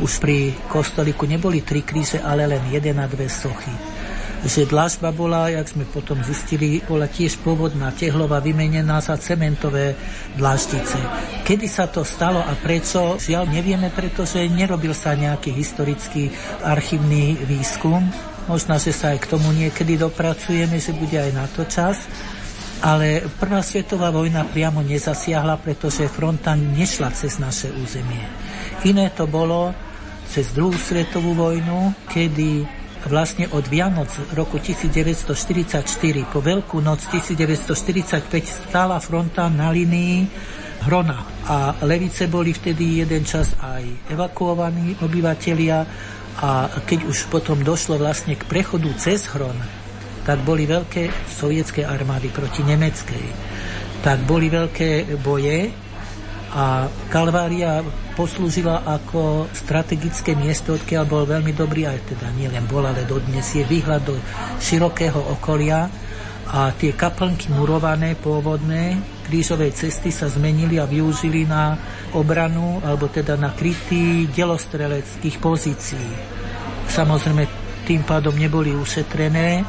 už 0.03 0.19
pri 0.19 0.51
kostolíku 0.67 1.23
neboli 1.23 1.63
tri 1.63 1.79
kríže, 1.79 2.19
ale 2.19 2.43
len 2.43 2.75
jeden 2.75 2.99
a 2.99 3.07
dve 3.07 3.31
sochy 3.31 4.01
že 4.41 4.65
dlažba 4.65 5.13
bola, 5.13 5.53
jak 5.53 5.69
sme 5.69 5.85
potom 5.85 6.17
zistili, 6.25 6.81
bola 6.81 7.05
tiež 7.05 7.37
pôvodná 7.45 7.93
tehlová 7.93 8.41
vymenená 8.41 8.97
za 8.97 9.13
cementové 9.21 9.93
dlaždice. 10.33 10.97
Kedy 11.45 11.67
sa 11.69 11.85
to 11.85 12.01
stalo 12.01 12.41
a 12.41 12.53
prečo, 12.57 13.21
žiaľ 13.21 13.53
nevieme, 13.53 13.93
pretože 13.93 14.41
nerobil 14.49 14.97
sa 14.97 15.13
nejaký 15.13 15.53
historický 15.53 16.33
archívny 16.65 17.37
výskum. 17.45 18.01
Možno, 18.49 18.81
že 18.81 18.89
sa 18.89 19.13
aj 19.13 19.21
k 19.21 19.29
tomu 19.29 19.53
niekedy 19.53 20.01
dopracujeme, 20.01 20.81
že 20.81 20.97
bude 20.97 21.21
aj 21.21 21.31
na 21.37 21.45
to 21.45 21.61
čas. 21.69 22.09
Ale 22.81 23.29
prvá 23.37 23.61
svetová 23.61 24.09
vojna 24.09 24.41
priamo 24.49 24.81
nezasiahla, 24.81 25.61
pretože 25.61 26.09
fronta 26.09 26.57
nešla 26.57 27.13
cez 27.13 27.37
naše 27.37 27.69
územie. 27.69 28.25
Iné 28.89 29.13
to 29.13 29.29
bolo 29.29 29.69
cez 30.25 30.49
druhú 30.49 30.73
svetovú 30.73 31.37
vojnu, 31.37 31.93
kedy 32.09 32.80
vlastne 33.09 33.49
od 33.49 33.65
Vianoc 33.65 34.09
roku 34.37 34.61
1944 34.61 35.85
po 36.29 36.39
Veľkú 36.43 36.77
noc 36.83 37.07
1945 37.09 38.69
stála 38.69 39.01
fronta 39.01 39.49
na 39.49 39.73
linii 39.73 40.27
Hrona 40.85 41.45
a 41.45 41.77
Levice 41.85 42.25
boli 42.25 42.53
vtedy 42.53 43.05
jeden 43.05 43.21
čas 43.21 43.53
aj 43.61 44.09
evakuovaní 44.09 44.97
obyvatelia 45.05 45.85
a 46.41 46.69
keď 46.81 47.05
už 47.05 47.29
potom 47.29 47.61
došlo 47.61 48.01
vlastne 48.01 48.33
k 48.33 48.47
prechodu 48.49 48.89
cez 48.97 49.29
Hron, 49.29 49.57
tak 50.25 50.41
boli 50.41 50.65
veľké 50.65 51.29
sovietské 51.29 51.85
armády 51.85 52.33
proti 52.33 52.65
nemeckej. 52.65 53.25
Tak 54.01 54.25
boli 54.25 54.49
veľké 54.49 55.21
boje 55.21 55.69
a 56.51 56.89
Kalvária 57.13 57.85
poslúžila 58.13 58.83
ako 58.83 59.47
strategické 59.55 60.35
miesto, 60.35 60.75
odkiaľ 60.75 61.03
bol 61.07 61.23
veľmi 61.23 61.55
dobrý, 61.55 61.87
aj 61.87 62.15
teda 62.15 62.27
nielen 62.35 62.67
bol, 62.67 62.83
ale 62.83 63.07
dodnes 63.07 63.45
je 63.45 63.63
výhľad 63.63 64.03
do 64.03 64.15
širokého 64.59 65.19
okolia 65.39 65.87
a 66.51 66.75
tie 66.75 66.91
kaplnky 66.91 67.47
murované 67.55 68.19
pôvodné 68.19 68.99
krížovej 69.23 69.71
cesty 69.71 70.11
sa 70.11 70.27
zmenili 70.27 70.75
a 70.75 70.89
využili 70.89 71.47
na 71.47 71.79
obranu 72.11 72.83
alebo 72.83 73.07
teda 73.07 73.39
na 73.39 73.55
krytý 73.55 74.27
delostreleckých 74.27 75.39
pozícií. 75.39 76.09
Samozrejme 76.91 77.47
tým 77.87 78.03
pádom 78.03 78.35
neboli 78.35 78.75
ušetrené 78.75 79.63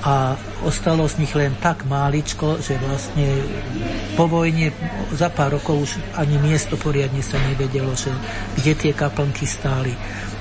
a 0.00 0.32
ostalo 0.64 1.04
z 1.04 1.20
nich 1.20 1.34
len 1.36 1.52
tak 1.60 1.84
máličko, 1.84 2.56
že 2.64 2.80
vlastne 2.80 3.28
po 4.16 4.24
vojne 4.24 4.72
za 5.12 5.28
pár 5.28 5.60
rokov 5.60 5.84
už 5.84 5.90
ani 6.16 6.40
miesto 6.40 6.80
poriadne 6.80 7.20
sa 7.20 7.36
nevedelo, 7.52 7.92
že 7.92 8.08
kde 8.56 8.72
tie 8.76 8.92
kaplnky 8.96 9.44
stáli. 9.44 9.92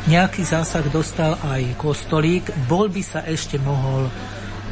Nejaký 0.07 0.47
zásah 0.47 0.87
dostal 0.87 1.35
aj 1.43 1.75
kostolík, 1.75 2.47
bol 2.71 2.87
by 2.87 3.03
sa 3.03 3.19
ešte 3.27 3.59
mohol 3.59 4.07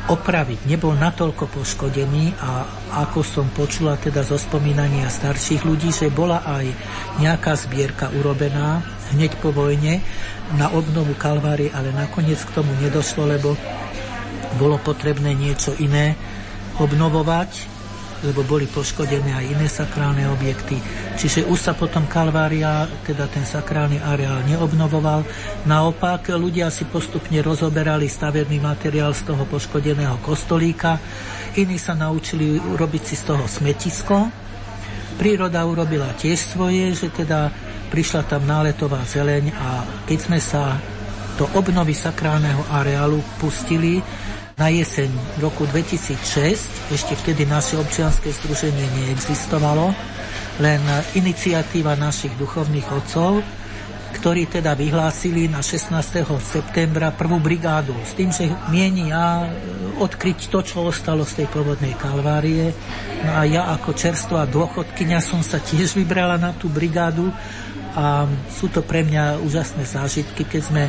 opraviť. 0.07 0.71
Nebol 0.71 0.95
natoľko 0.95 1.51
poškodený 1.51 2.39
a 2.39 2.63
ako 3.03 3.19
som 3.27 3.47
počula 3.51 3.99
teda 3.99 4.23
zo 4.23 4.39
spomínania 4.39 5.11
starších 5.11 5.67
ľudí, 5.67 5.91
že 5.91 6.07
bola 6.07 6.47
aj 6.47 6.71
nejaká 7.19 7.59
zbierka 7.59 8.07
urobená 8.15 8.79
hneď 9.11 9.35
po 9.43 9.51
vojne 9.51 9.99
na 10.55 10.71
obnovu 10.71 11.11
Kalvárie, 11.19 11.75
ale 11.75 11.91
nakoniec 11.91 12.39
k 12.39 12.55
tomu 12.55 12.71
nedošlo, 12.79 13.27
lebo 13.27 13.59
bolo 14.57 14.81
potrebné 14.81 15.33
niečo 15.37 15.75
iné 15.77 16.17
obnovovať, 16.77 17.77
lebo 18.25 18.41
boli 18.41 18.65
poškodené 18.65 19.29
aj 19.29 19.45
iné 19.45 19.67
sakrálne 19.69 20.25
objekty. 20.33 20.81
Čiže 21.17 21.45
už 21.45 21.59
sa 21.61 21.73
potom 21.77 22.09
Kalvária, 22.09 22.89
teda 23.05 23.29
ten 23.29 23.45
sakrálny 23.45 24.01
areál 24.01 24.41
neobnovoval. 24.49 25.21
Naopak, 25.69 26.33
ľudia 26.33 26.73
si 26.73 26.89
postupne 26.89 27.37
rozoberali 27.45 28.09
stavebný 28.09 28.57
materiál 28.57 29.13
z 29.13 29.21
toho 29.29 29.45
poškodeného 29.45 30.17
kostolíka, 30.25 30.97
iní 31.57 31.77
sa 31.77 31.93
naučili 31.93 32.57
robiť 32.57 33.03
si 33.05 33.15
z 33.17 33.23
toho 33.33 33.45
smetisko. 33.45 34.17
Príroda 35.17 35.65
urobila 35.65 36.13
tiež 36.13 36.57
svoje, 36.57 36.93
že 36.93 37.09
teda 37.09 37.49
prišla 37.89 38.25
tam 38.29 38.45
náletová 38.45 39.01
zeleň 39.05 39.53
a 39.53 39.85
keď 40.05 40.19
sme 40.21 40.39
sa 40.41 40.77
do 41.37 41.45
obnovy 41.53 41.93
sakrálneho 41.93 42.65
areálu 42.73 43.21
pustili, 43.37 44.01
na 44.57 44.73
jeseň 44.73 45.13
roku 45.37 45.69
2006, 45.69 46.89
ešte 46.89 47.13
vtedy 47.13 47.45
naše 47.45 47.77
občianske 47.77 48.33
združenie 48.41 48.89
neexistovalo, 49.05 49.93
len 50.57 50.81
iniciatíva 51.13 51.93
našich 51.93 52.33
duchovných 52.41 52.89
otcov, 52.89 53.45
ktorí 54.17 54.49
teda 54.49 54.73
vyhlásili 54.73 55.45
na 55.45 55.61
16. 55.61 55.93
septembra 56.41 57.13
prvú 57.13 57.37
brigádu 57.37 57.93
s 58.01 58.17
tým, 58.17 58.33
že 58.33 58.49
mienia 58.73 59.45
odkryť 60.01 60.49
to, 60.49 60.65
čo 60.65 60.89
ostalo 60.89 61.21
z 61.21 61.45
tej 61.45 61.47
pôvodnej 61.53 61.93
kalvárie. 61.93 62.73
No 63.29 63.37
a 63.37 63.45
ja 63.45 63.69
ako 63.77 63.93
čerstvá 63.93 64.49
dôchodkynia 64.49 65.21
som 65.21 65.45
sa 65.45 65.61
tiež 65.61 65.93
vybrala 65.93 66.41
na 66.41 66.49
tú 66.57 66.65
brigádu 66.65 67.29
a 67.93 68.25
sú 68.49 68.73
to 68.73 68.81
pre 68.81 69.05
mňa 69.05 69.37
úžasné 69.45 69.85
zážitky, 69.85 70.49
keď 70.49 70.61
sme 70.65 70.83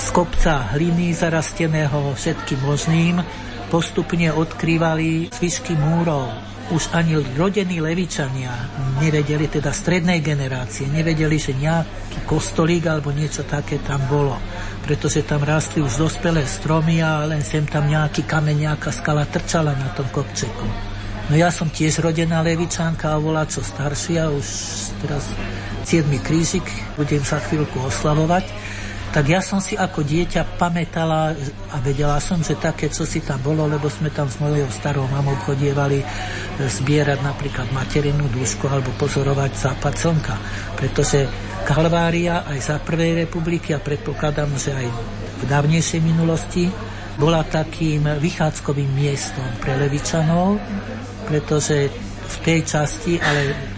z 0.00 0.16
kopca 0.16 0.72
hliny 0.72 1.12
zarasteného 1.12 2.16
všetkým 2.16 2.64
možným 2.64 3.20
postupne 3.68 4.32
odkrývali 4.32 5.28
zvyšky 5.28 5.76
múrov. 5.76 6.32
Už 6.72 6.88
ani 6.96 7.20
rodení 7.36 7.84
levičania 7.84 8.48
nevedeli, 8.96 9.44
teda 9.50 9.68
strednej 9.74 10.24
generácie, 10.24 10.88
nevedeli, 10.88 11.36
že 11.36 11.52
nejaký 11.52 12.24
kostolík 12.24 12.88
alebo 12.88 13.12
niečo 13.12 13.44
také 13.44 13.76
tam 13.84 14.00
bolo. 14.08 14.40
Pretože 14.88 15.20
tam 15.20 15.44
rastli 15.44 15.84
už 15.84 16.00
dospelé 16.00 16.48
stromy 16.48 17.04
a 17.04 17.28
len 17.28 17.44
sem 17.44 17.68
tam 17.68 17.84
nejaký 17.84 18.24
kameň, 18.24 18.56
nejaká 18.72 18.96
skala 18.96 19.28
trčala 19.28 19.76
na 19.76 19.92
tom 19.92 20.08
kopčeku. 20.08 20.64
No 21.28 21.36
ja 21.36 21.52
som 21.52 21.68
tiež 21.68 22.00
rodená 22.00 22.40
levičanka 22.40 23.12
a 23.14 23.20
volá 23.20 23.44
čo 23.44 23.60
staršia, 23.60 24.32
už 24.32 24.46
teraz 25.04 25.28
7. 25.84 26.08
krížik, 26.24 26.64
budem 26.96 27.20
sa 27.20 27.36
chvíľku 27.38 27.76
oslavovať. 27.84 28.69
Tak 29.10 29.26
ja 29.26 29.42
som 29.42 29.58
si 29.58 29.74
ako 29.74 30.06
dieťa 30.06 30.54
pamätala 30.54 31.34
a 31.74 31.76
vedela 31.82 32.22
som, 32.22 32.38
že 32.38 32.54
také, 32.54 32.86
čo 32.86 33.02
si 33.02 33.18
tam 33.18 33.42
bolo, 33.42 33.66
lebo 33.66 33.90
sme 33.90 34.06
tam 34.14 34.30
s 34.30 34.38
mojou 34.38 34.70
starou 34.70 35.10
mamou 35.10 35.34
chodievali 35.42 35.98
e, 35.98 36.06
zbierať 36.62 37.18
napríklad 37.18 37.74
materinú 37.74 38.30
dúšku 38.30 38.70
alebo 38.70 38.94
pozorovať 38.94 39.50
západ 39.58 39.94
slnka. 39.98 40.34
Pretože 40.78 41.26
Kalvária 41.66 42.46
aj 42.46 42.58
za 42.62 42.76
Prvej 42.78 43.26
republiky 43.26 43.74
a 43.74 43.82
predpokladám, 43.82 44.54
že 44.54 44.78
aj 44.78 44.86
v 45.40 45.44
dávnejšej 45.44 46.00
minulosti 46.06 46.70
bola 47.18 47.42
takým 47.42 48.06
vychádzkovým 48.06 48.90
miestom 48.94 49.44
pre 49.58 49.74
Levičanov, 49.76 50.56
pretože 51.26 51.90
v 52.30 52.36
tej 52.46 52.60
časti, 52.62 53.18
ale 53.18 53.69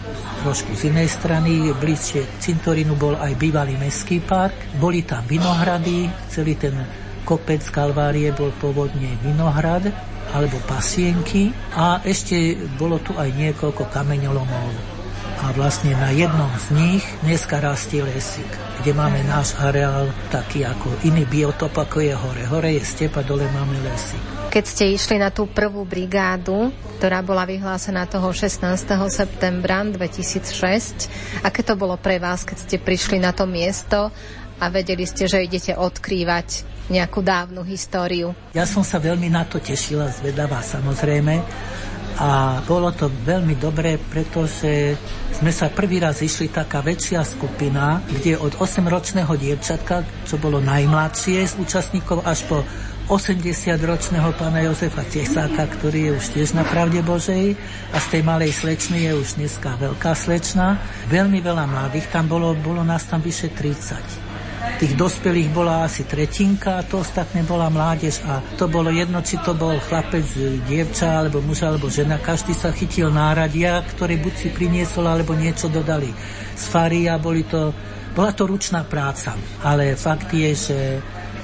trošku 0.43 0.75
z 0.75 0.91
inej 0.91 1.07
strany, 1.07 1.71
bližšie 1.71 2.43
cintorínu 2.43 2.99
bol 2.99 3.15
aj 3.15 3.39
bývalý 3.39 3.79
mestský 3.79 4.19
park, 4.19 4.75
boli 4.83 5.07
tam 5.07 5.23
vinohrady, 5.31 6.11
celý 6.27 6.59
ten 6.59 6.75
kopec 7.23 7.63
Kalvárie 7.71 8.35
bol 8.35 8.51
pôvodne 8.59 9.15
vinohrad 9.23 9.87
alebo 10.35 10.59
pasienky 10.67 11.55
a 11.79 12.03
ešte 12.03 12.59
bolo 12.75 12.99
tu 12.99 13.15
aj 13.15 13.31
niekoľko 13.31 13.87
kameňolomov 13.87 14.67
a 15.43 15.51
vlastne 15.55 15.95
na 15.99 16.11
jednom 16.11 16.51
z 16.59 16.67
nich 16.75 17.05
dneska 17.23 17.63
rastie 17.63 18.03
lesík, 18.03 18.51
kde 18.83 18.95
máme 18.95 19.23
náš 19.27 19.55
areál 19.59 20.11
taký 20.31 20.67
ako 20.67 20.91
iný 21.07 21.27
biotop, 21.27 21.75
ako 21.75 21.99
je 22.03 22.15
hore. 22.15 22.43
Hore 22.47 22.71
je 22.79 22.83
stepa, 22.83 23.27
dole 23.27 23.47
máme 23.51 23.79
lesík. 23.83 24.42
Keď 24.53 24.65
ste 24.69 24.93
išli 24.93 25.17
na 25.17 25.33
tú 25.33 25.49
prvú 25.49 25.81
brigádu, 25.89 26.69
ktorá 27.01 27.25
bola 27.25 27.49
vyhlásená 27.49 28.05
toho 28.05 28.37
16. 28.37 28.61
septembra 29.09 29.81
2006, 29.81 31.09
aké 31.41 31.65
to 31.65 31.73
bolo 31.73 31.97
pre 31.97 32.21
vás, 32.21 32.45
keď 32.45 32.61
ste 32.61 32.77
prišli 32.77 33.17
na 33.17 33.33
to 33.33 33.49
miesto 33.49 34.13
a 34.61 34.65
vedeli 34.69 35.09
ste, 35.09 35.25
že 35.25 35.41
idete 35.41 35.73
odkrývať 35.73 36.69
nejakú 36.93 37.25
dávnu 37.25 37.65
históriu? 37.65 38.37
Ja 38.53 38.69
som 38.69 38.85
sa 38.85 39.01
veľmi 39.01 39.33
na 39.33 39.49
to 39.49 39.57
tešila, 39.57 40.13
zvedavá 40.13 40.61
samozrejme. 40.61 41.41
A 42.21 42.61
bolo 42.69 42.93
to 42.93 43.09
veľmi 43.09 43.57
dobré, 43.57 43.97
pretože 43.97 45.01
sme 45.33 45.49
sa 45.49 45.73
prvý 45.73 45.97
raz 45.97 46.21
išli 46.21 46.53
taká 46.53 46.85
väčšia 46.85 47.25
skupina, 47.25 48.05
kde 48.05 48.37
od 48.37 48.61
8-ročného 48.61 49.33
dievčatka, 49.33 50.05
čo 50.29 50.37
bolo 50.37 50.61
najmladšie 50.61 51.41
z 51.41 51.57
účastníkov, 51.57 52.21
až 52.29 52.45
po 52.45 52.61
80-ročného 53.11 54.31
pána 54.39 54.63
Jozefa 54.63 55.03
Tesáka, 55.03 55.67
ktorý 55.67 56.07
je 56.07 56.13
už 56.23 56.25
tiež 56.39 56.49
na 56.55 56.63
pravde 56.63 57.03
Božej 57.03 57.59
a 57.91 57.99
z 57.99 58.07
tej 58.15 58.23
malej 58.23 58.55
slečny 58.55 59.11
je 59.11 59.13
už 59.19 59.43
dneska 59.43 59.75
veľká 59.75 60.15
slečna. 60.15 60.79
Veľmi 61.11 61.43
veľa 61.43 61.67
mladých, 61.67 62.15
tam 62.15 62.31
bolo, 62.31 62.55
bolo 62.55 62.87
nás 62.87 63.03
tam 63.11 63.19
vyše 63.19 63.51
30. 63.51 64.79
Tých 64.79 64.95
dospelých 64.95 65.51
bola 65.51 65.83
asi 65.83 66.07
tretinka 66.07 66.79
a 66.79 66.87
to 66.87 67.03
ostatné 67.03 67.43
bola 67.43 67.67
mládež 67.67 68.23
a 68.23 68.39
to 68.55 68.71
bolo 68.71 68.95
jedno, 68.95 69.19
či 69.19 69.39
to 69.43 69.59
bol 69.59 69.75
chlapec, 69.83 70.23
dievča 70.71 71.27
alebo 71.27 71.43
muž 71.43 71.67
alebo 71.67 71.91
žena. 71.91 72.23
Každý 72.23 72.55
sa 72.55 72.71
chytil 72.71 73.11
náradia, 73.11 73.83
ktoré 73.83 74.15
buď 74.19 74.35
si 74.39 74.49
priniesol 74.55 75.11
alebo 75.11 75.35
niečo 75.35 75.67
dodali 75.67 76.11
z 76.55 76.65
fary 76.71 77.11
a 77.11 77.19
boli 77.19 77.43
to, 77.47 77.75
bola 78.15 78.31
to 78.31 78.47
ručná 78.47 78.87
práca. 78.87 79.35
Ale 79.67 79.99
fakt 79.99 80.31
je, 80.31 80.51
že 80.55 80.79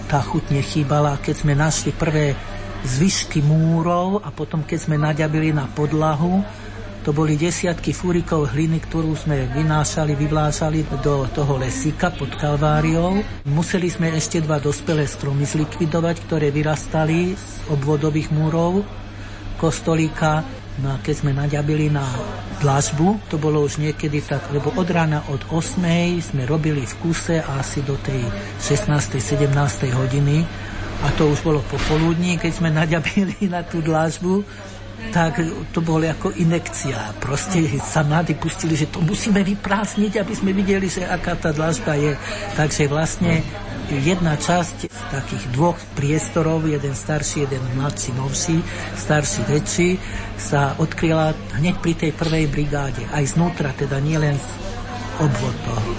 tá 0.08 0.24
chuť 0.24 0.56
nechýbala. 0.56 1.20
Keď 1.20 1.44
sme 1.44 1.52
našli 1.52 1.92
prvé 1.92 2.32
zvyšky 2.88 3.44
múrov 3.44 4.24
a 4.24 4.32
potom 4.32 4.64
keď 4.64 4.78
sme 4.88 4.96
naďabili 4.96 5.52
na 5.52 5.68
podlahu, 5.68 6.40
to 7.04 7.14
boli 7.14 7.40
desiatky 7.40 7.96
fúrikov 7.96 8.52
hliny, 8.52 8.84
ktorú 8.84 9.16
sme 9.16 9.48
vynášali, 9.52 10.12
vyvlášali 10.12 10.84
do 11.00 11.24
toho 11.30 11.56
lesíka 11.56 12.12
pod 12.12 12.32
Kalváriou. 12.36 13.24
Museli 13.48 13.88
sme 13.88 14.12
ešte 14.12 14.44
dva 14.44 14.60
dospelé 14.60 15.08
stromy 15.08 15.48
zlikvidovať, 15.48 16.16
ktoré 16.28 16.52
vyrastali 16.52 17.32
z 17.32 17.52
obvodových 17.72 18.28
múrov 18.34 18.84
kostolíka. 19.56 20.44
No 20.78 20.94
a 20.94 20.96
keď 21.02 21.14
sme 21.26 21.34
naďabili 21.34 21.90
na 21.90 22.06
dlažbu, 22.62 23.26
to 23.26 23.34
bolo 23.34 23.66
už 23.66 23.82
niekedy 23.82 24.22
tak, 24.22 24.46
lebo 24.54 24.70
od 24.78 24.86
rána 24.86 25.26
od 25.26 25.42
8 25.50 25.82
sme 26.22 26.46
robili 26.46 26.86
v 26.86 26.94
kuse 27.02 27.42
asi 27.42 27.82
do 27.82 27.98
tej 27.98 28.22
16. 28.62 29.18
17. 29.18 29.50
hodiny 29.90 30.46
a 31.02 31.10
to 31.18 31.30
už 31.30 31.42
bolo 31.42 31.66
popoludní, 31.66 32.38
keď 32.38 32.52
sme 32.54 32.70
naďabili 32.84 33.50
na 33.50 33.66
tú 33.66 33.82
dlažbu 33.82 34.46
tak 35.14 35.38
to 35.70 35.78
bolo 35.78 36.10
ako 36.10 36.34
inekcia. 36.34 37.14
Proste 37.22 37.62
sa 37.78 38.02
mladí 38.02 38.34
pustili, 38.34 38.74
že 38.74 38.90
to 38.90 38.98
musíme 38.98 39.40
vyprázdniť, 39.46 40.12
aby 40.18 40.34
sme 40.34 40.50
videli, 40.50 40.90
že 40.90 41.06
aká 41.06 41.38
tá 41.38 41.54
dlažba 41.54 41.94
je. 41.94 42.18
Takže 42.58 42.90
vlastne 42.90 43.46
jedna 43.90 44.36
časť 44.36 44.76
z 44.88 45.00
takých 45.12 45.44
dvoch 45.54 45.78
priestorov, 45.96 46.68
jeden 46.68 46.92
starší, 46.92 47.48
jeden 47.48 47.62
mladší, 47.76 48.12
novší, 48.14 48.60
starší, 48.94 49.40
väčší, 49.48 49.90
sa 50.36 50.76
odkryla 50.76 51.32
hneď 51.58 51.76
pri 51.80 51.92
tej 51.96 52.12
prvej 52.12 52.46
brigáde. 52.52 53.02
Aj 53.10 53.24
znútra, 53.24 53.72
teda 53.72 53.98
nielen 53.98 54.36
obvod 55.18 55.56
toho. 55.66 55.90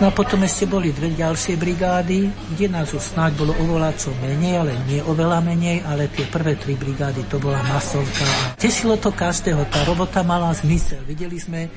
No 0.00 0.08
a 0.08 0.16
potom 0.16 0.40
ešte 0.40 0.64
boli 0.64 0.96
dve 0.96 1.12
ďalšie 1.12 1.60
brigády, 1.60 2.32
kde 2.56 2.66
nás 2.72 2.88
už 2.96 3.04
snáď 3.04 3.36
bolo 3.36 3.52
oveľa 3.60 3.92
čo 4.00 4.08
menej, 4.24 4.64
ale 4.64 4.72
nie 4.88 5.04
oveľa 5.04 5.44
menej, 5.44 5.84
ale 5.84 6.08
tie 6.08 6.24
prvé 6.24 6.56
tri 6.56 6.72
brigády 6.72 7.20
to 7.28 7.36
bola 7.36 7.60
masovka. 7.68 8.24
Tešilo 8.56 8.96
to 8.96 9.12
každého, 9.12 9.60
tá 9.68 9.84
robota 9.84 10.24
mala 10.24 10.56
zmysel. 10.56 11.04
Videli 11.04 11.36
sme 11.36 11.68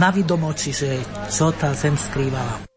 na 0.00 0.08
vidomoči, 0.08 0.72
že 0.72 0.96
čo 1.28 1.52
tá 1.52 1.76
zem 1.76 1.92
skrývala. 1.92 2.69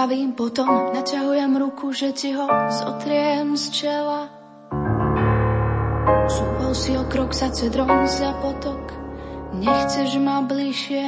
Krvavým 0.00 0.32
potom 0.32 0.96
naťahujem 0.96 1.60
ruku, 1.60 1.92
že 1.92 2.16
ti 2.16 2.32
ho 2.32 2.48
zotriem 2.72 3.52
z 3.52 3.68
čela. 3.68 4.32
Súval 6.24 6.72
si 6.72 6.96
o 6.96 7.04
krok 7.04 7.36
sa 7.36 7.52
cedrom 7.52 8.08
za 8.08 8.32
potok, 8.40 8.80
nechceš 9.60 10.16
ma 10.16 10.40
bližšie. 10.40 11.04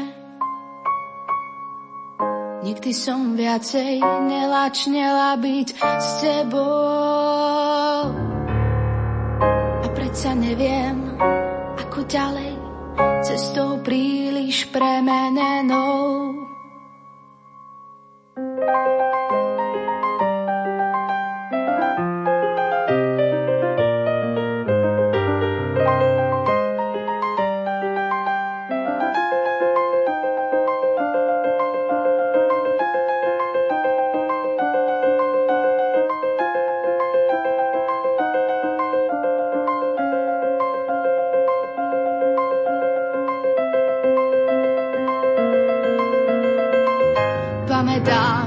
Nikdy 2.68 2.92
som 2.92 3.32
viacej 3.32 3.96
nelačnela 4.28 5.40
byť 5.40 5.68
s 5.80 6.08
tebou. 6.20 8.12
A 9.80 9.86
predsa 9.96 10.36
neviem, 10.36 11.16
ako 11.80 12.04
ďalej, 12.04 12.60
cestou 13.24 13.80
príliš 13.80 14.68
premenenou. 14.68 16.51
thank 18.64 18.86
you 18.86 19.31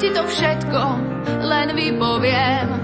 ti 0.00 0.08
to 0.16 0.24
všetko 0.24 0.82
len 1.44 1.76
vypoviem. 1.76 2.79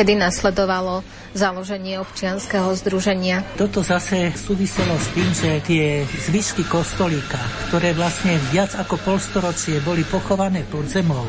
Kedy 0.00 0.16
nasledovalo 0.16 1.04
založenie 1.36 2.00
občianskeho 2.00 2.72
združenia? 2.72 3.44
Toto 3.60 3.84
zase 3.84 4.32
súviselo 4.32 4.96
s 4.96 5.12
tým, 5.12 5.28
že 5.28 5.60
tie 5.60 6.08
zvyšky 6.08 6.64
kostolíka, 6.64 7.36
ktoré 7.68 7.92
vlastne 7.92 8.40
viac 8.48 8.72
ako 8.80 8.96
polstoročie 8.96 9.76
boli 9.84 10.00
pochované 10.08 10.64
pod 10.64 10.88
zemou, 10.88 11.28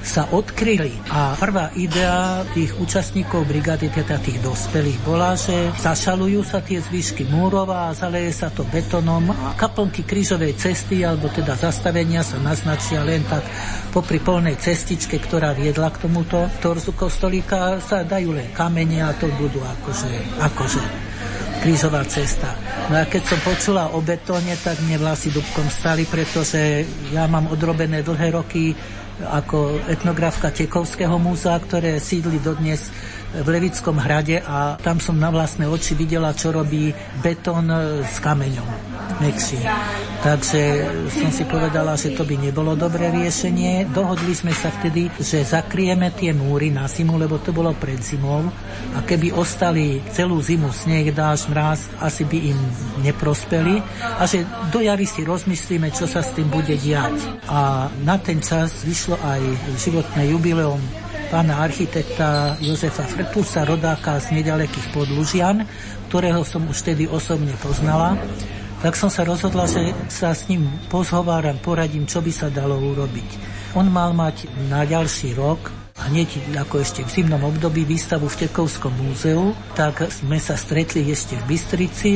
sa 0.00 0.26
odkryli. 0.32 0.96
A 1.12 1.36
prvá 1.36 1.70
idea 1.76 2.44
tých 2.56 2.72
účastníkov 2.80 3.44
brigády, 3.44 3.92
teda 3.92 4.16
tých 4.20 4.40
dospelých, 4.40 5.00
bola, 5.04 5.36
že 5.36 5.72
zašalujú 5.76 6.40
sa 6.44 6.64
tie 6.64 6.80
zvyšky 6.80 7.28
múrov 7.28 7.68
a 7.68 7.92
zaleje 7.92 8.32
sa 8.32 8.48
to 8.48 8.64
betónom 8.68 9.30
a 9.30 9.52
kaplnky 9.56 10.04
krížovej 10.04 10.56
cesty, 10.56 11.04
alebo 11.04 11.28
teda 11.28 11.56
zastavenia 11.56 12.24
sa 12.24 12.40
naznačia 12.40 13.04
len 13.04 13.22
tak 13.28 13.44
popri 13.92 14.18
polnej 14.18 14.56
cestičke, 14.56 15.20
ktorá 15.20 15.52
viedla 15.52 15.92
k 15.92 16.08
tomuto 16.08 16.48
torzu 16.64 16.96
kostolíka, 16.96 17.78
sa 17.84 18.02
dajú 18.02 18.32
len 18.32 18.48
kamene 18.56 19.04
a 19.04 19.12
to 19.12 19.28
budú 19.36 19.60
akože, 19.60 20.40
akože 20.40 20.82
krížová 21.60 22.08
cesta. 22.08 22.56
No 22.88 22.96
a 22.96 23.04
keď 23.04 23.22
som 23.36 23.40
počula 23.44 23.92
o 23.92 24.00
betóne, 24.00 24.56
tak 24.64 24.80
mne 24.80 24.96
vlasy 24.96 25.28
dubkom 25.28 25.68
stali, 25.68 26.08
pretože 26.08 26.88
ja 27.12 27.28
mám 27.28 27.52
odrobené 27.52 28.00
dlhé 28.00 28.32
roky 28.32 28.72
ako 29.24 29.84
etnografka 29.88 30.48
Tekovského 30.48 31.16
múzea, 31.20 31.56
ktoré 31.60 32.00
sídli 32.00 32.40
dodnes 32.40 32.88
v 33.30 33.48
Levickom 33.48 33.96
hrade 33.98 34.42
a 34.42 34.74
tam 34.82 34.98
som 34.98 35.14
na 35.14 35.30
vlastné 35.30 35.70
oči 35.70 35.94
videla, 35.94 36.34
čo 36.34 36.50
robí 36.50 36.90
betón 37.22 37.70
s 38.02 38.18
kameňom 38.18 38.90
mekší. 39.20 39.60
Takže 40.20 40.60
som 41.12 41.30
si 41.32 41.44
povedala, 41.48 41.96
že 41.96 42.12
to 42.16 42.24
by 42.24 42.36
nebolo 42.40 42.76
dobré 42.76 43.12
riešenie. 43.12 43.88
Dohodli 43.88 44.32
sme 44.32 44.52
sa 44.52 44.72
vtedy, 44.72 45.12
že 45.20 45.44
zakrieme 45.44 46.12
tie 46.12 46.32
múry 46.32 46.72
na 46.72 46.88
zimu, 46.88 47.16
lebo 47.16 47.40
to 47.40 47.52
bolo 47.52 47.72
pred 47.76 48.00
zimou 48.00 48.48
a 48.96 48.98
keby 49.04 49.32
ostali 49.32 50.00
celú 50.12 50.40
zimu 50.40 50.72
sneh, 50.72 51.12
dáž, 51.12 51.48
mráz, 51.48 51.88
asi 52.00 52.24
by 52.24 52.38
im 52.52 52.58
neprospeli 53.04 53.80
a 54.18 54.24
že 54.24 54.44
do 54.72 54.80
jary 54.80 55.04
si 55.04 55.24
rozmyslíme, 55.24 55.92
čo 55.92 56.08
sa 56.08 56.24
s 56.24 56.32
tým 56.36 56.48
bude 56.48 56.74
diať. 56.76 57.16
A 57.48 57.88
na 58.02 58.16
ten 58.20 58.40
čas 58.40 58.84
vyšlo 58.84 59.16
aj 59.20 59.40
životné 59.80 60.32
jubileum 60.32 60.80
pána 61.30 61.62
architekta 61.62 62.58
Jozefa 62.58 63.06
Frpusa, 63.06 63.62
rodáka 63.62 64.18
z 64.18 64.34
nedalekých 64.42 64.90
Podlužian, 64.90 65.62
ktorého 66.10 66.42
som 66.42 66.66
už 66.66 66.82
vtedy 66.82 67.06
osobne 67.06 67.54
poznala. 67.62 68.18
Tak 68.82 68.98
som 68.98 69.06
sa 69.06 69.22
rozhodla, 69.22 69.70
že 69.70 69.94
sa 70.10 70.34
s 70.34 70.50
ním 70.50 70.66
pozhováram, 70.90 71.62
poradím, 71.62 72.10
čo 72.10 72.18
by 72.18 72.34
sa 72.34 72.50
dalo 72.50 72.82
urobiť. 72.82 73.28
On 73.78 73.86
mal 73.86 74.10
mať 74.10 74.50
na 74.66 74.82
ďalší 74.82 75.38
rok 75.38 75.70
hneď 76.10 76.58
ako 76.58 76.82
ešte 76.82 77.06
v 77.06 77.22
zimnom 77.22 77.46
období 77.46 77.86
výstavu 77.86 78.26
v 78.26 78.48
Tekovskom 78.48 78.90
múzeu, 78.98 79.54
tak 79.78 80.10
sme 80.10 80.42
sa 80.42 80.58
stretli 80.58 81.06
ešte 81.06 81.38
v 81.38 81.44
Bystrici 81.46 82.12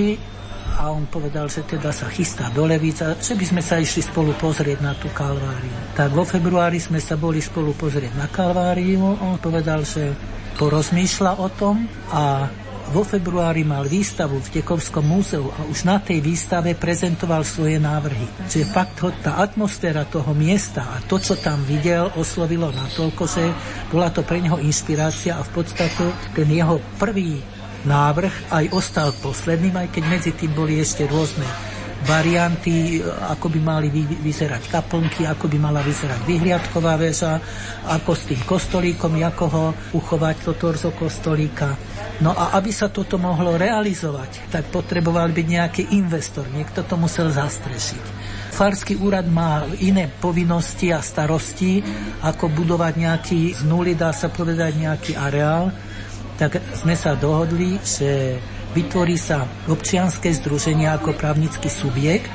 a 0.74 0.90
on 0.90 1.06
povedal, 1.06 1.46
že 1.46 1.62
teda 1.62 1.94
sa 1.94 2.10
chystá 2.10 2.50
do 2.50 2.66
Levica, 2.66 3.14
že 3.16 3.38
by 3.38 3.44
sme 3.46 3.62
sa 3.62 3.78
išli 3.78 4.02
spolu 4.02 4.34
pozrieť 4.34 4.78
na 4.82 4.92
tú 4.98 5.06
kalváriu. 5.14 5.94
Tak 5.94 6.10
vo 6.10 6.26
februári 6.26 6.82
sme 6.82 6.98
sa 6.98 7.14
boli 7.14 7.38
spolu 7.38 7.72
pozrieť 7.74 8.18
na 8.18 8.26
kalváriu, 8.26 8.98
on 9.00 9.38
povedal, 9.38 9.86
že 9.86 10.14
porozmýšľa 10.58 11.32
o 11.38 11.48
tom 11.50 11.86
a 12.10 12.46
vo 12.92 13.00
februári 13.00 13.64
mal 13.64 13.88
výstavu 13.88 14.36
v 14.44 14.60
Tekovskom 14.60 15.08
múzeu 15.08 15.48
a 15.48 15.64
už 15.64 15.88
na 15.88 15.96
tej 15.96 16.20
výstave 16.20 16.76
prezentoval 16.76 17.40
svoje 17.40 17.80
návrhy. 17.80 18.28
Čiže 18.44 18.68
fakt 18.68 19.00
ho, 19.00 19.08
tá 19.24 19.40
atmosféra 19.40 20.04
toho 20.04 20.36
miesta 20.36 20.84
a 20.84 21.00
to, 21.00 21.16
čo 21.16 21.40
tam 21.40 21.64
videl, 21.64 22.12
oslovilo 22.20 22.68
natoľko, 22.68 23.24
že 23.24 23.44
bola 23.88 24.12
to 24.12 24.20
pre 24.20 24.44
neho 24.44 24.60
inšpirácia 24.60 25.40
a 25.40 25.46
v 25.46 25.64
podstate 25.64 26.04
ten 26.36 26.48
jeho 26.50 26.76
prvý 27.00 27.53
návrh 27.84 28.50
aj 28.52 28.64
ostal 28.72 29.12
posledným, 29.20 29.76
aj 29.76 29.88
keď 29.92 30.04
medzi 30.08 30.32
tým 30.32 30.52
boli 30.56 30.80
ešte 30.80 31.04
rôzne 31.08 31.46
varianty, 32.04 33.00
ako 33.00 33.48
by 33.48 33.60
mali 33.64 33.88
vy, 33.88 34.04
vyzerať 34.20 34.68
kaplnky, 34.68 35.24
ako 35.24 35.48
by 35.48 35.56
mala 35.56 35.80
vyzerať 35.80 36.20
vyhliadková 36.28 37.00
väža, 37.00 37.40
ako 37.88 38.12
s 38.12 38.22
tým 38.28 38.40
kostolíkom, 38.44 39.16
ako 39.24 39.44
ho 39.48 39.64
uchovať 39.96 40.36
to 40.44 40.52
torzo 40.54 40.92
kostolíka. 40.92 41.72
No 42.20 42.36
a 42.36 42.54
aby 42.60 42.70
sa 42.70 42.92
toto 42.92 43.16
mohlo 43.16 43.56
realizovať, 43.56 44.52
tak 44.52 44.68
potreboval 44.68 45.32
byť 45.32 45.46
nejaký 45.48 45.82
investor, 45.96 46.44
niekto 46.52 46.84
to 46.84 46.94
musel 47.00 47.32
zastrešiť. 47.32 48.04
Farský 48.54 48.94
úrad 49.02 49.26
má 49.26 49.66
iné 49.82 50.06
povinnosti 50.06 50.94
a 50.94 51.02
starosti, 51.02 51.82
ako 52.22 52.54
budovať 52.54 52.92
nejaký 52.94 53.40
z 53.58 53.62
nuly, 53.66 53.98
dá 53.98 54.14
sa 54.14 54.30
povedať, 54.30 54.78
nejaký 54.78 55.18
areál. 55.18 55.74
Tak 56.34 56.58
sme 56.74 56.98
sa 56.98 57.14
dohodli, 57.14 57.78
že 57.78 58.42
vytvorí 58.74 59.14
sa 59.14 59.46
občianske 59.70 60.34
združenie 60.34 60.90
ako 60.90 61.14
právnický 61.14 61.70
subjekt, 61.70 62.34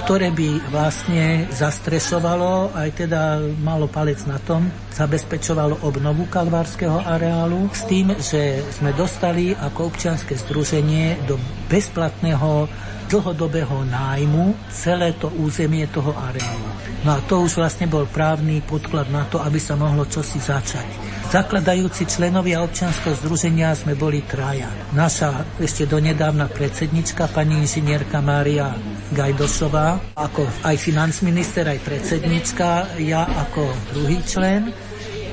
ktoré 0.00 0.32
by 0.32 0.72
vlastne 0.72 1.44
zastrešovalo, 1.52 2.72
aj 2.72 2.88
teda 2.96 3.44
malo 3.60 3.84
palec 3.84 4.24
na 4.24 4.40
tom, 4.40 4.66
zabezpečovalo 4.96 5.84
obnovu 5.84 6.24
kalvárskeho 6.26 7.04
areálu 7.04 7.68
s 7.70 7.84
tým, 7.84 8.16
že 8.16 8.64
sme 8.72 8.96
dostali 8.96 9.52
ako 9.52 9.92
občianske 9.92 10.34
združenie 10.40 11.20
do 11.28 11.36
bezplatného 11.68 12.66
dlhodobého 13.10 13.82
nájmu 13.90 14.54
celé 14.70 15.10
to 15.18 15.26
územie 15.34 15.82
toho 15.90 16.14
areálu. 16.14 16.70
No 17.02 17.18
a 17.18 17.18
to 17.26 17.42
už 17.42 17.58
vlastne 17.58 17.90
bol 17.90 18.06
právny 18.06 18.62
podklad 18.62 19.10
na 19.10 19.26
to, 19.26 19.42
aby 19.42 19.58
sa 19.58 19.74
mohlo 19.74 20.06
čosi 20.06 20.38
začať. 20.38 20.86
Zakladajúci 21.30 22.06
členovia 22.06 22.62
občianského 22.62 23.14
združenia 23.18 23.74
sme 23.74 23.98
boli 23.98 24.22
traja. 24.22 24.70
Naša 24.94 25.58
ešte 25.58 25.90
donedávna 25.90 26.46
predsednička, 26.50 27.30
pani 27.30 27.62
inžinierka 27.62 28.22
Mária 28.22 28.74
Gajdošová, 29.10 29.89
ako 30.18 30.44
aj 30.66 30.76
financminister, 30.76 31.64
aj 31.64 31.80
predsednička, 31.80 33.00
ja 33.00 33.24
ako 33.24 33.64
druhý 33.94 34.20
člen. 34.26 34.68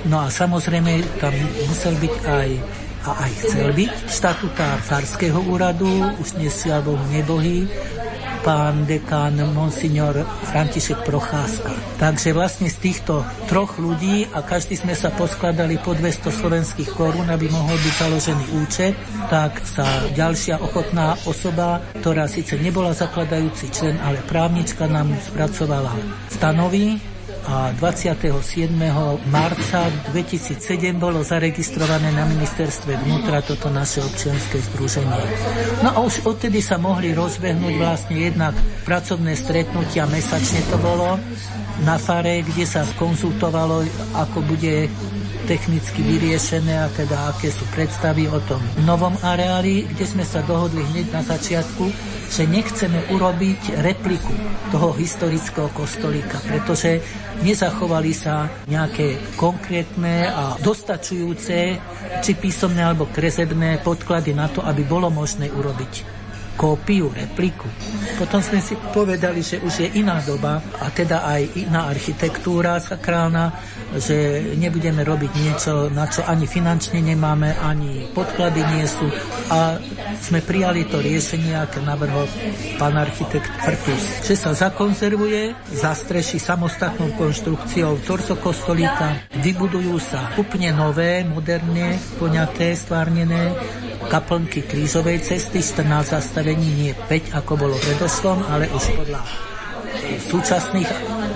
No 0.08 0.24
a 0.24 0.32
samozrejme 0.32 1.20
tam 1.20 1.34
musel 1.68 1.98
byť 2.00 2.16
aj 2.24 2.50
a 3.08 3.12
aj 3.24 3.32
chcel 3.40 3.72
byť 3.72 3.94
štatutár 4.12 4.78
Farského 4.84 5.40
úradu, 5.48 5.88
už 6.20 6.36
dnes 6.36 6.56
alebo 6.68 7.00
nebohý, 7.08 7.64
pán 8.48 8.88
dekán 8.88 9.36
monsignor 9.52 10.24
František 10.48 11.04
Procházka. 11.04 12.00
Takže 12.00 12.32
vlastne 12.32 12.72
z 12.72 12.80
týchto 12.80 13.28
troch 13.52 13.76
ľudí 13.76 14.24
a 14.32 14.40
každý 14.40 14.80
sme 14.80 14.96
sa 14.96 15.12
poskladali 15.12 15.76
po 15.84 15.92
200 15.92 16.32
slovenských 16.32 16.96
korún, 16.96 17.28
aby 17.28 17.52
mohol 17.52 17.76
byť 17.76 17.94
založený 18.00 18.46
účet, 18.64 18.96
tak 19.28 19.60
sa 19.68 19.84
ďalšia 20.16 20.64
ochotná 20.64 21.20
osoba, 21.28 21.84
ktorá 22.00 22.32
síce 22.32 22.56
nebola 22.56 22.96
zakladajúci 22.96 23.68
člen, 23.68 24.00
ale 24.00 24.24
právnička 24.24 24.88
nám 24.88 25.12
spracovala 25.20 25.92
stanovy 26.32 27.17
a 27.48 27.72
27. 27.72 28.76
marca 29.32 29.88
2007 30.12 31.00
bolo 31.00 31.24
zaregistrované 31.24 32.12
na 32.12 32.28
ministerstve 32.28 33.00
vnútra 33.08 33.40
toto 33.40 33.72
naše 33.72 34.04
občianske 34.04 34.60
združenie. 34.60 35.24
No 35.80 35.96
a 35.96 35.98
už 36.04 36.28
odtedy 36.28 36.60
sa 36.60 36.76
mohli 36.76 37.16
rozbehnúť 37.16 37.74
vlastne 37.80 38.20
jednak 38.20 38.52
pracovné 38.84 39.40
stretnutia, 39.40 40.12
mesačne 40.12 40.60
to 40.68 40.76
bolo, 40.84 41.16
na 41.88 41.96
fare, 41.96 42.44
kde 42.44 42.68
sa 42.68 42.84
konzultovalo, 43.00 43.88
ako 44.18 44.44
bude 44.44 44.92
technicky 45.48 46.04
vyriešené 46.04 46.76
a 46.76 46.92
teda 46.92 47.32
aké 47.32 47.48
sú 47.48 47.64
predstavy 47.72 48.28
o 48.28 48.38
tom 48.44 48.60
novom 48.84 49.16
areáli, 49.24 49.88
kde 49.88 50.04
sme 50.04 50.28
sa 50.28 50.44
dohodli 50.44 50.84
hneď 50.84 51.16
na 51.16 51.24
začiatku, 51.24 51.88
že 52.28 52.44
nechceme 52.44 53.08
urobiť 53.16 53.80
repliku 53.80 54.36
toho 54.76 54.92
historického 55.00 55.72
kostolíka, 55.72 56.44
pretože 56.44 57.00
nezachovali 57.48 58.12
sa 58.12 58.52
nejaké 58.68 59.16
konkrétne 59.40 60.28
a 60.28 60.44
dostačujúce 60.60 61.80
či 62.20 62.32
písomné 62.36 62.84
alebo 62.84 63.08
kresebné 63.08 63.80
podklady 63.80 64.36
na 64.36 64.52
to, 64.52 64.60
aby 64.60 64.84
bolo 64.84 65.08
možné 65.08 65.48
urobiť 65.48 66.17
kópiu, 66.58 67.14
repliku. 67.14 67.70
Potom 68.18 68.42
sme 68.42 68.58
si 68.58 68.74
povedali, 68.90 69.46
že 69.46 69.62
už 69.62 69.86
je 69.86 69.88
iná 70.02 70.18
doba 70.26 70.58
a 70.82 70.90
teda 70.90 71.22
aj 71.22 71.42
iná 71.54 71.86
architektúra 71.86 72.82
sakrálna, 72.82 73.54
že 73.94 74.52
nebudeme 74.58 75.06
robiť 75.06 75.32
niečo, 75.38 75.88
na 75.94 76.10
čo 76.10 76.26
ani 76.26 76.50
finančne 76.50 77.00
nemáme, 77.00 77.54
ani 77.62 78.10
podklady 78.12 78.66
nie 78.74 78.86
sú. 78.90 79.06
A 79.54 79.78
sme 80.18 80.42
prijali 80.42 80.90
to 80.90 80.98
riešenie, 80.98 81.54
aké 81.54 81.80
navrhol 81.86 82.26
pán 82.82 82.98
architekt 82.98 83.54
Frtus, 83.62 84.26
že 84.26 84.34
sa 84.34 84.58
zakonzervuje, 84.58 85.54
zastreší 85.78 86.42
samostatnou 86.42 87.14
konštrukciou 87.16 88.02
torso 88.02 88.34
kostolíka, 88.42 89.30
vybudujú 89.40 89.96
sa 90.02 90.34
úplne 90.42 90.74
nové, 90.74 91.22
moderne 91.22 92.02
poňaté, 92.18 92.74
stvárnené 92.74 93.54
kaplnky 94.06 94.62
krížovej 94.64 95.26
cesty, 95.26 95.66
14 95.66 96.14
zastavení, 96.14 96.70
nie 96.78 96.94
5, 96.94 97.34
ako 97.34 97.52
bolo 97.58 97.76
predošlom, 97.82 98.46
ale 98.48 98.70
už 98.70 98.84
podľa 98.94 99.22
súčasných 100.30 100.90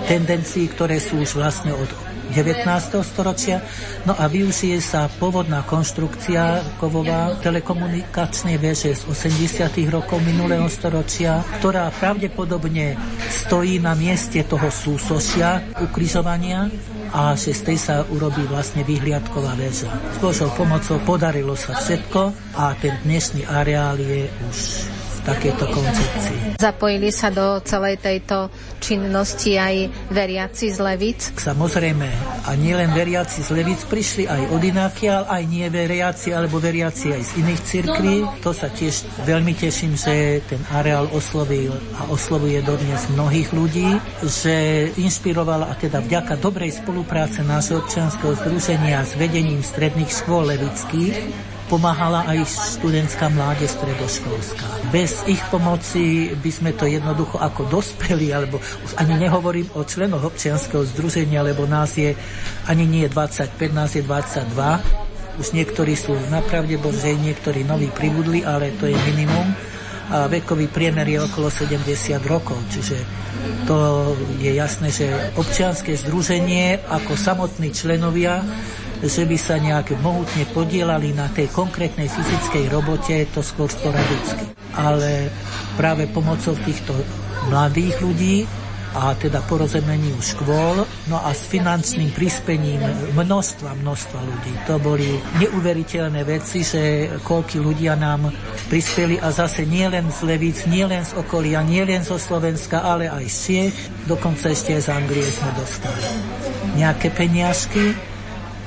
tendencií, 0.06 0.70
ktoré 0.70 1.02
sú 1.02 1.22
už 1.26 1.42
vlastne 1.42 1.74
od 1.74 1.90
19. 2.32 2.64
storočia. 3.04 3.60
No 4.08 4.16
a 4.16 4.32
využije 4.32 4.80
sa 4.80 5.12
pôvodná 5.12 5.68
konštrukcia 5.68 6.64
kovová 6.80 7.36
telekomunikačnej 7.44 8.56
veže 8.56 8.96
z 8.96 9.04
80. 9.04 9.68
rokov 9.92 10.24
minulého 10.24 10.66
storočia, 10.72 11.44
ktorá 11.60 11.92
pravdepodobne 11.92 12.96
stojí 13.28 13.84
na 13.84 13.92
mieste 14.00 14.48
toho 14.48 14.72
súsošia 14.72 15.76
ukrižovania 15.84 16.72
a 17.12 17.36
že 17.36 17.52
z 17.52 17.62
tej 17.68 17.78
sa 17.78 17.96
urobí 18.08 18.44
vlastne 18.48 18.88
vyhliadková 18.88 19.56
väža. 19.60 19.92
S 20.16 20.18
Božou 20.24 20.48
pomocou 20.56 20.98
podarilo 21.04 21.60
sa 21.60 21.76
všetko 21.76 22.32
a 22.56 22.76
ten 22.80 22.96
dnešný 23.04 23.44
areál 23.48 24.00
je 24.00 24.32
už 24.48 24.58
takéto 25.22 25.70
koncepcii. 25.70 26.58
Zapojili 26.58 27.10
sa 27.14 27.30
do 27.30 27.62
celej 27.62 28.02
tejto 28.02 28.50
činnosti 28.82 29.58
aj 29.58 29.90
veriaci 30.10 30.74
z 30.74 30.78
Levic? 30.82 31.20
Samozrejme, 31.38 32.10
a 32.46 32.52
nielen 32.58 32.94
veriaci 32.94 33.46
z 33.46 33.50
Levic, 33.54 33.86
prišli 33.86 34.26
aj 34.26 34.42
od 34.54 34.62
inakiaľ, 34.62 35.30
aj 35.30 35.44
nie 35.46 35.66
veriaci, 35.70 36.34
alebo 36.34 36.58
veriaci 36.58 37.14
aj 37.14 37.22
z 37.22 37.32
iných 37.46 37.62
cirkví. 37.62 38.16
To 38.42 38.52
sa 38.54 38.70
tiež 38.70 39.26
veľmi 39.26 39.54
teším, 39.54 39.94
že 39.94 40.42
ten 40.46 40.62
areál 40.74 41.10
oslovil 41.14 41.74
a 41.98 42.10
oslovuje 42.10 42.62
dodnes 42.66 43.10
mnohých 43.14 43.50
ľudí, 43.54 43.90
že 44.26 44.90
inšpirovala 44.98 45.70
a 45.70 45.78
teda 45.78 46.02
vďaka 46.02 46.38
dobrej 46.42 46.82
spolupráce 46.82 47.46
nášho 47.46 47.82
občianského 47.82 48.34
združenia 48.38 49.06
s 49.06 49.14
vedením 49.18 49.62
stredných 49.62 50.10
škôl 50.10 50.50
levických 50.50 51.51
pomáhala 51.72 52.28
aj 52.28 52.44
študentská 52.76 53.32
mládež 53.32 53.80
stredoškolská. 53.80 54.92
Bez 54.92 55.24
ich 55.24 55.40
pomoci 55.48 56.36
by 56.36 56.52
sme 56.52 56.76
to 56.76 56.84
jednoducho 56.84 57.40
ako 57.40 57.72
dospeli, 57.72 58.36
alebo 58.36 58.60
už 58.60 59.00
ani 59.00 59.16
nehovorím 59.16 59.72
o 59.80 59.88
členoch 59.88 60.28
občianského 60.28 60.84
združenia, 60.84 61.40
lebo 61.40 61.64
nás 61.64 61.96
je 61.96 62.12
ani 62.68 62.84
nie 62.84 63.08
25, 63.08 63.56
nás 63.72 63.96
je 63.96 64.04
22. 64.04 65.40
Už 65.40 65.56
niektorí 65.56 65.96
sú 65.96 66.12
napravde 66.28 66.76
bože, 66.76 67.16
niektorí 67.16 67.64
noví 67.64 67.88
pribudli, 67.88 68.44
ale 68.44 68.76
to 68.76 68.92
je 68.92 68.98
minimum. 69.08 69.56
A 70.12 70.28
vekový 70.28 70.68
priemer 70.68 71.08
je 71.08 71.24
okolo 71.24 71.48
70 71.48 71.88
rokov, 72.28 72.60
čiže 72.68 73.00
to 73.64 74.12
je 74.44 74.52
jasné, 74.60 74.92
že 74.92 75.08
občianské 75.40 75.96
združenie 75.96 76.84
ako 76.84 77.16
samotní 77.16 77.72
členovia 77.72 78.44
že 79.02 79.26
by 79.26 79.38
sa 79.38 79.58
nejak 79.58 79.98
mohutne 80.00 80.46
podielali 80.54 81.14
na 81.18 81.26
tej 81.34 81.50
konkrétnej 81.50 82.06
fyzickej 82.06 82.70
robote, 82.70 83.18
to 83.34 83.42
skôr 83.42 83.68
sporadicky. 83.68 84.46
Ale 84.78 85.34
práve 85.76 86.06
pomocou 86.08 86.54
týchto 86.62 86.94
mladých 87.50 87.98
ľudí 88.00 88.36
a 88.92 89.16
teda 89.16 89.40
porozumeniu 89.48 90.20
škôl, 90.20 90.84
no 91.08 91.18
a 91.24 91.32
s 91.32 91.48
finančným 91.48 92.12
prispením 92.12 92.84
množstva, 93.16 93.80
množstva 93.80 94.20
ľudí. 94.20 94.54
To 94.68 94.84
boli 94.84 95.16
neuveriteľné 95.40 96.28
veci, 96.28 96.60
že 96.60 97.08
koľky 97.24 97.64
ľudia 97.64 97.96
nám 97.96 98.28
prispeli 98.68 99.16
a 99.16 99.32
zase 99.32 99.64
nie 99.64 99.88
len 99.88 100.12
z 100.12 100.28
Levíc, 100.28 100.68
nie 100.68 100.84
len 100.84 101.08
z 101.08 101.16
okolia, 101.16 101.64
nie 101.64 101.88
zo 102.04 102.20
Slovenska, 102.20 102.84
ale 102.84 103.08
aj 103.08 103.26
z 103.32 103.38
Čiech, 103.42 103.78
dokonca 104.12 104.52
ešte 104.52 104.76
z 104.76 104.92
Anglie 104.92 105.24
sme 105.24 105.52
dostali. 105.56 106.04
Nejaké 106.76 107.16
peniažky, 107.16 107.96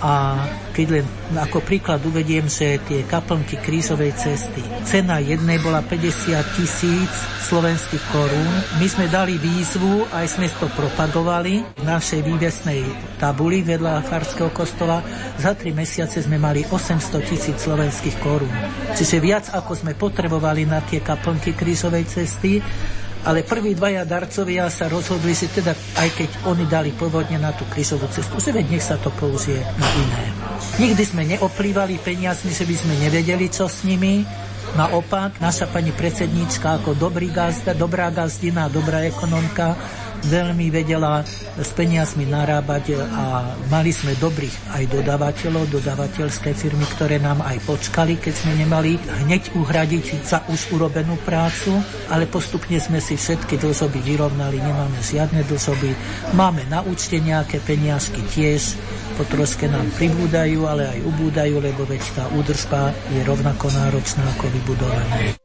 a 0.04 0.36
keď 0.76 1.00
len 1.00 1.06
ako 1.32 1.64
príklad 1.64 2.04
uvediem, 2.04 2.44
že 2.44 2.76
tie 2.84 3.08
kaplnky 3.08 3.56
krížovej 3.56 4.12
cesty, 4.12 4.60
cena 4.84 5.16
jednej 5.16 5.56
bola 5.64 5.80
50 5.80 6.36
tisíc 6.60 7.08
slovenských 7.48 8.04
korún. 8.12 8.52
My 8.76 8.84
sme 8.84 9.08
dali 9.08 9.40
výzvu, 9.40 10.04
aj 10.12 10.36
sme 10.36 10.52
to 10.60 10.68
propagovali 10.76 11.64
v 11.80 11.84
našej 11.88 12.20
vývesnej 12.20 12.84
tabuli 13.16 13.64
vedľa 13.64 14.04
Farského 14.04 14.52
kostola. 14.52 15.00
Za 15.40 15.56
tri 15.56 15.72
mesiace 15.72 16.20
sme 16.20 16.36
mali 16.36 16.68
800 16.68 17.24
tisíc 17.24 17.56
slovenských 17.64 18.20
korún. 18.20 18.52
Čiže 18.92 19.16
viac 19.24 19.48
ako 19.56 19.72
sme 19.72 19.96
potrebovali 19.96 20.68
na 20.68 20.84
tie 20.84 21.00
kaplnky 21.00 21.56
krížovej 21.56 22.04
cesty, 22.04 22.60
ale 23.24 23.40
prví 23.40 23.72
dvaja 23.72 24.04
darcovia 24.04 24.68
sa 24.68 24.88
rozhodli, 24.88 25.32
že 25.32 25.48
teda 25.48 25.72
aj 25.96 26.08
keď 26.12 26.30
oni 26.44 26.64
dali 26.68 26.90
pôvodne 26.92 27.40
na 27.40 27.56
tú 27.56 27.64
krížovú 27.72 28.04
cestu, 28.12 28.36
že 28.36 28.52
nech 28.52 28.84
sa 28.84 29.00
to 29.00 29.08
použije 29.16 29.60
na 29.60 29.88
iné. 29.96 30.24
Nikdy 30.78 31.02
sme 31.02 31.22
neoplývali 31.24 31.96
peniazmi, 32.04 32.52
že 32.52 32.68
by 32.68 32.76
sme 32.76 32.94
nevedeli, 33.00 33.48
čo 33.48 33.64
s 33.64 33.82
nimi, 33.88 34.22
Naopak, 34.74 35.38
naša 35.38 35.70
pani 35.70 35.94
predsedníčka 35.94 36.82
ako 36.82 36.98
dobrý 36.98 37.30
gazda, 37.30 37.78
dobrá 37.78 38.10
gazdina, 38.10 38.66
dobrá 38.66 39.06
ekonomka 39.06 39.78
veľmi 40.24 40.72
vedela 40.72 41.20
s 41.54 41.70
peniazmi 41.76 42.24
narábať 42.24 42.96
a 42.96 43.54
mali 43.68 43.92
sme 43.92 44.16
dobrých 44.16 44.72
aj 44.72 44.84
dodávateľov, 44.88 45.68
dodávateľské 45.68 46.56
firmy, 46.56 46.88
ktoré 46.96 47.20
nám 47.20 47.44
aj 47.44 47.60
počkali, 47.68 48.16
keď 48.16 48.34
sme 48.34 48.52
nemali 48.56 48.96
hneď 49.28 49.52
uhradiť 49.54 50.24
za 50.24 50.42
už 50.48 50.74
urobenú 50.74 51.20
prácu, 51.22 51.76
ale 52.08 52.24
postupne 52.24 52.80
sme 52.80 52.98
si 52.98 53.20
všetky 53.20 53.60
dlžoby 53.60 54.00
vyrovnali, 54.00 54.58
nemáme 54.58 54.98
žiadne 55.04 55.44
dlžoby, 55.44 55.90
máme 56.32 56.64
na 56.72 56.80
účte 56.82 57.20
nejaké 57.20 57.60
peniazky 57.60 58.24
tiež, 58.32 58.74
po 59.14 59.22
troške 59.24 59.70
nám 59.70 59.86
pribúdajú, 59.94 60.66
ale 60.66 60.90
aj 60.90 60.98
ubúdajú, 61.06 61.62
lebo 61.62 61.86
veď 61.86 62.02
tá 62.18 62.24
údržba 62.34 62.90
je 63.14 63.22
rovnako 63.22 63.70
náročná 63.70 64.26
ako 64.34 64.50
vybudovanie. 64.50 65.38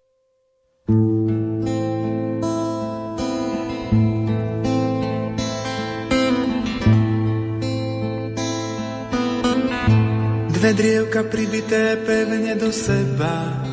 Dve 10.59 10.71
drievka 10.75 11.23
pribité 11.31 11.95
pevne 12.03 12.51
do 12.59 12.67
seba 12.67 13.63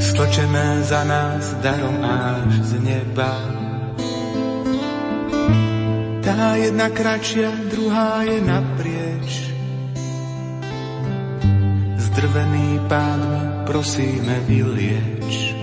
Stočené 0.00 0.80
za 0.88 1.04
nás 1.04 1.52
darom 1.60 2.00
až 2.00 2.64
z 2.64 2.72
neba 2.80 3.65
Tá 6.26 6.58
jedna 6.58 6.90
kratšia, 6.90 7.70
druhá 7.70 8.26
je 8.26 8.42
naprieč. 8.42 9.46
Zdrvený 12.02 12.82
pán 12.90 13.22
prosíme 13.62 14.42
vylieč. 14.50 15.54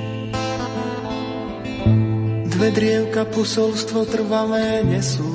Dve 2.48 2.70
drievka 2.72 3.28
posolstvo 3.28 4.08
trvalé 4.08 4.88
nesú. 4.88 5.28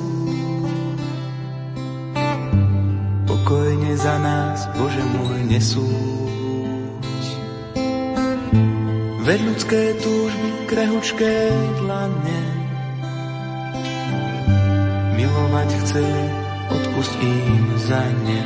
Pokojne 3.29 3.93
za 4.01 4.17
nás, 4.17 4.65
Bože 4.81 5.03
môj, 5.13 5.45
nesúď. 5.45 6.73
Veď 9.29 9.39
ľudské 9.45 9.93
túžby, 10.01 10.49
krehučké 10.65 11.53
dlane, 11.85 12.58
milovať 15.39 15.71
chce, 15.71 16.05
odpust 16.67 17.15
im 17.23 17.63
za 17.79 18.03
ne. 18.27 18.41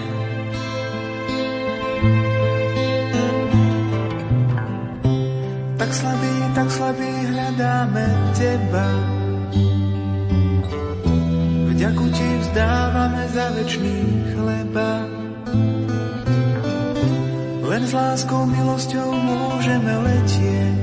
Tak 5.74 5.90
slabý, 5.90 6.34
tak 6.54 6.68
slabý 6.70 7.12
hľadáme 7.34 8.06
Teba, 8.38 8.90
Vďaku 11.74 12.06
ti 12.14 12.30
vzdávame 12.46 13.24
za 13.34 13.46
večný 13.58 13.98
chleba. 14.38 14.92
Len 17.66 17.84
s 17.84 17.92
láskou, 17.92 18.46
milosťou 18.46 19.10
môžeme 19.10 19.94
letieť. 20.06 20.83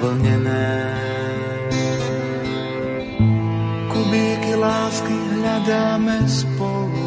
Snehu 0.00 0.16
zvlnené. 0.16 1.00
lásky 4.60 5.16
hľadáme 5.16 6.16
spolu. 6.28 7.06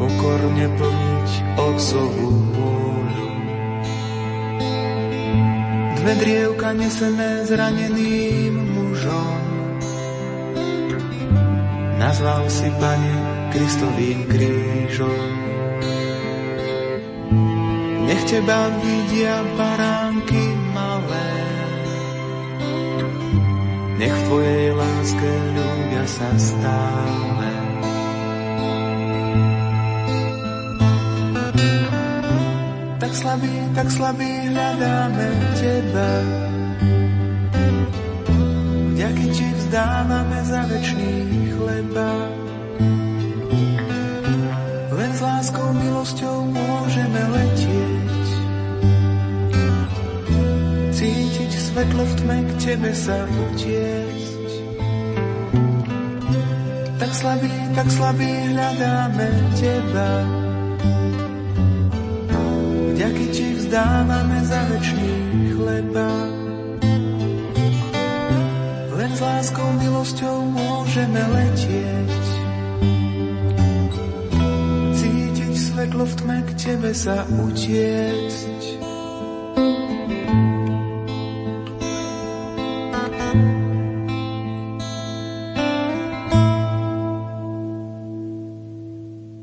Pokorne 0.00 0.66
plniť 0.80 1.30
otcovú 1.60 2.30
vôľu. 2.56 3.28
Dve 6.02 6.12
drievka 6.18 6.68
nesené 6.72 7.30
zraneným 7.46 8.54
mužom. 8.56 9.42
Nazval 12.00 12.50
si, 12.50 12.66
Pane, 12.80 13.14
Kristovým 13.54 14.26
krížom. 14.26 15.41
Nech 18.32 18.40
Teba 18.40 18.64
vidia 18.80 19.44
baránky 19.60 20.44
Nech 24.00 24.08
v 24.08 24.22
Tvojej 24.24 24.68
láske 24.72 25.32
ľúbia 25.52 26.04
sa 26.08 26.30
stále. 26.40 27.50
Tak 33.04 33.12
slabý, 33.12 33.54
tak 33.76 33.88
slabý 33.92 34.32
hľadáme 34.48 35.28
Teba. 35.60 36.12
Vďaky 38.96 39.26
Ti 39.28 39.48
vzdávame 39.60 40.40
za 40.48 40.60
večný 40.72 41.12
chleba. 41.52 42.10
Len 44.88 45.10
s 45.12 45.20
láskou, 45.20 45.68
milosťou 45.76 46.48
môžeme 46.48 47.20
letieť 47.28 47.81
svetlo 51.72 52.04
v 52.04 52.14
tme, 52.20 52.38
k 52.44 52.52
tebe 52.60 52.90
sa 52.92 53.24
utiesť. 53.24 54.48
Tak 57.00 57.10
slabý, 57.16 57.52
tak 57.72 57.88
slabý 57.88 58.30
hľadáme 58.52 59.28
teba. 59.56 60.10
Vďaky 62.92 63.26
ti 63.32 63.46
vzdávame 63.56 64.38
za 64.44 64.60
večný 64.68 65.12
chleba. 65.56 66.10
Len 68.92 69.10
s 69.16 69.20
láskou, 69.24 69.68
milosťou 69.80 70.44
môžeme 70.52 71.22
letieť. 71.24 72.12
Cítiť 74.92 75.52
svetlo 75.56 76.04
v 76.04 76.14
tme, 76.20 76.38
k 76.44 76.50
tebe 76.52 76.92
sa 76.92 77.24
utiesť. 77.32 78.61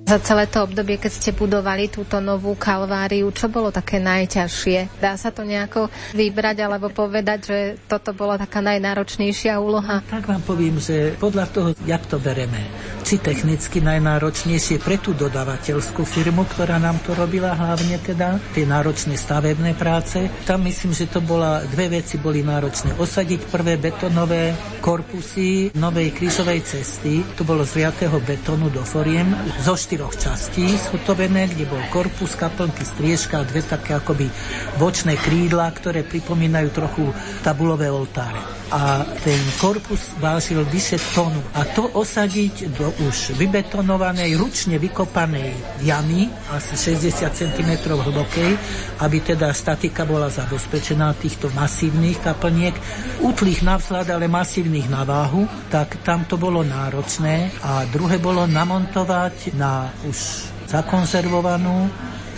Za 0.09 0.17
celé 0.25 0.49
to 0.49 0.65
obdobie, 0.65 0.97
keď 0.97 1.11
ste 1.13 1.37
budovali 1.37 1.85
túto 1.85 2.17
novú 2.17 2.57
kalváriu, 2.57 3.29
čo 3.29 3.45
bolo 3.45 3.69
také 3.69 4.01
najťažšie? 4.01 4.97
Dá 4.97 5.13
sa 5.13 5.29
to 5.29 5.45
nejako 5.45 5.85
vybrať 6.17 6.65
alebo 6.65 6.89
povedať, 6.89 7.39
že 7.45 7.57
toto 7.85 8.09
bola 8.17 8.33
taká 8.41 8.57
najnáročnejšia 8.57 9.61
úloha? 9.61 10.01
Tak 10.09 10.25
vám 10.25 10.41
poviem, 10.41 10.81
že 10.81 11.13
podľa 11.21 11.45
toho, 11.53 11.69
jak 11.85 12.01
to 12.09 12.17
bereme, 12.17 12.57
či 13.05 13.21
technicky 13.21 13.85
najnáročnejšie 13.85 14.81
pre 14.81 14.97
tú 14.97 15.13
dodávateľskú 15.13 16.01
firmu, 16.01 16.41
ktorá 16.57 16.81
nám 16.81 16.97
to 17.05 17.13
robila 17.13 17.53
hlavne 17.53 18.01
teda, 18.01 18.41
tie 18.57 18.65
náročné 18.65 19.13
stavebné 19.13 19.77
práce. 19.77 20.25
Tam 20.49 20.65
myslím, 20.65 20.89
že 20.89 21.05
to 21.05 21.21
bola, 21.21 21.61
dve 21.69 22.01
veci 22.01 22.17
boli 22.17 22.41
náročné. 22.41 22.97
Osadiť 22.97 23.45
prvé 23.45 23.77
betonové 23.77 24.57
korpusy 24.81 25.69
novej 25.77 26.17
krížovej 26.17 26.65
cesty, 26.65 27.21
to 27.37 27.45
bolo 27.45 27.61
z 27.61 27.85
riatého 27.85 28.17
betónu 28.25 28.73
do 28.73 28.81
foriem, 28.81 29.37
zo 29.61 29.77
štyroch 29.99 30.15
častí 30.15 30.79
zhotovené, 30.79 31.51
kde 31.51 31.67
bol 31.67 31.83
korpus, 31.91 32.31
kaplnky, 32.31 32.87
striežka 32.87 33.43
a 33.43 33.43
dve 33.43 33.59
také 33.59 33.99
akoby 33.99 34.31
bočné 34.79 35.19
krídla, 35.19 35.67
ktoré 35.75 36.07
pripomínajú 36.07 36.71
trochu 36.71 37.03
tabulové 37.43 37.91
oltáre. 37.91 38.58
A 38.69 39.01
ten 39.25 39.41
korpus 39.57 40.13
vážil 40.21 40.61
vyše 40.69 41.01
tonu. 41.17 41.41
A 41.57 41.65
to 41.65 41.89
osadiť 41.89 42.69
do 42.77 42.93
už 43.09 43.33
vybetonovanej, 43.35 44.37
ručne 44.37 44.77
vykopanej 44.77 45.81
jamy, 45.81 46.29
asi 46.53 46.95
60 46.97 47.33
cm 47.33 47.71
hlbokej, 47.89 48.51
aby 49.01 49.17
teda 49.25 49.49
statika 49.53 50.05
bola 50.05 50.29
zabezpečená 50.29 51.17
týchto 51.17 51.49
masívnych 51.57 52.21
kaplniek, 52.21 52.77
utlých 53.25 53.65
na 53.65 53.81
vzhľad, 53.81 54.07
ale 54.13 54.29
masívnych 54.29 54.85
na 54.87 55.01
váhu, 55.01 55.49
tak 55.73 56.01
tam 56.05 56.29
to 56.29 56.37
bolo 56.37 56.61
náročné. 56.61 57.49
A 57.65 57.89
druhé 57.89 58.21
bolo 58.21 58.45
namontovať 58.45 59.57
na 59.57 59.89
už 60.05 60.17
zakonzervovanú 60.69 61.89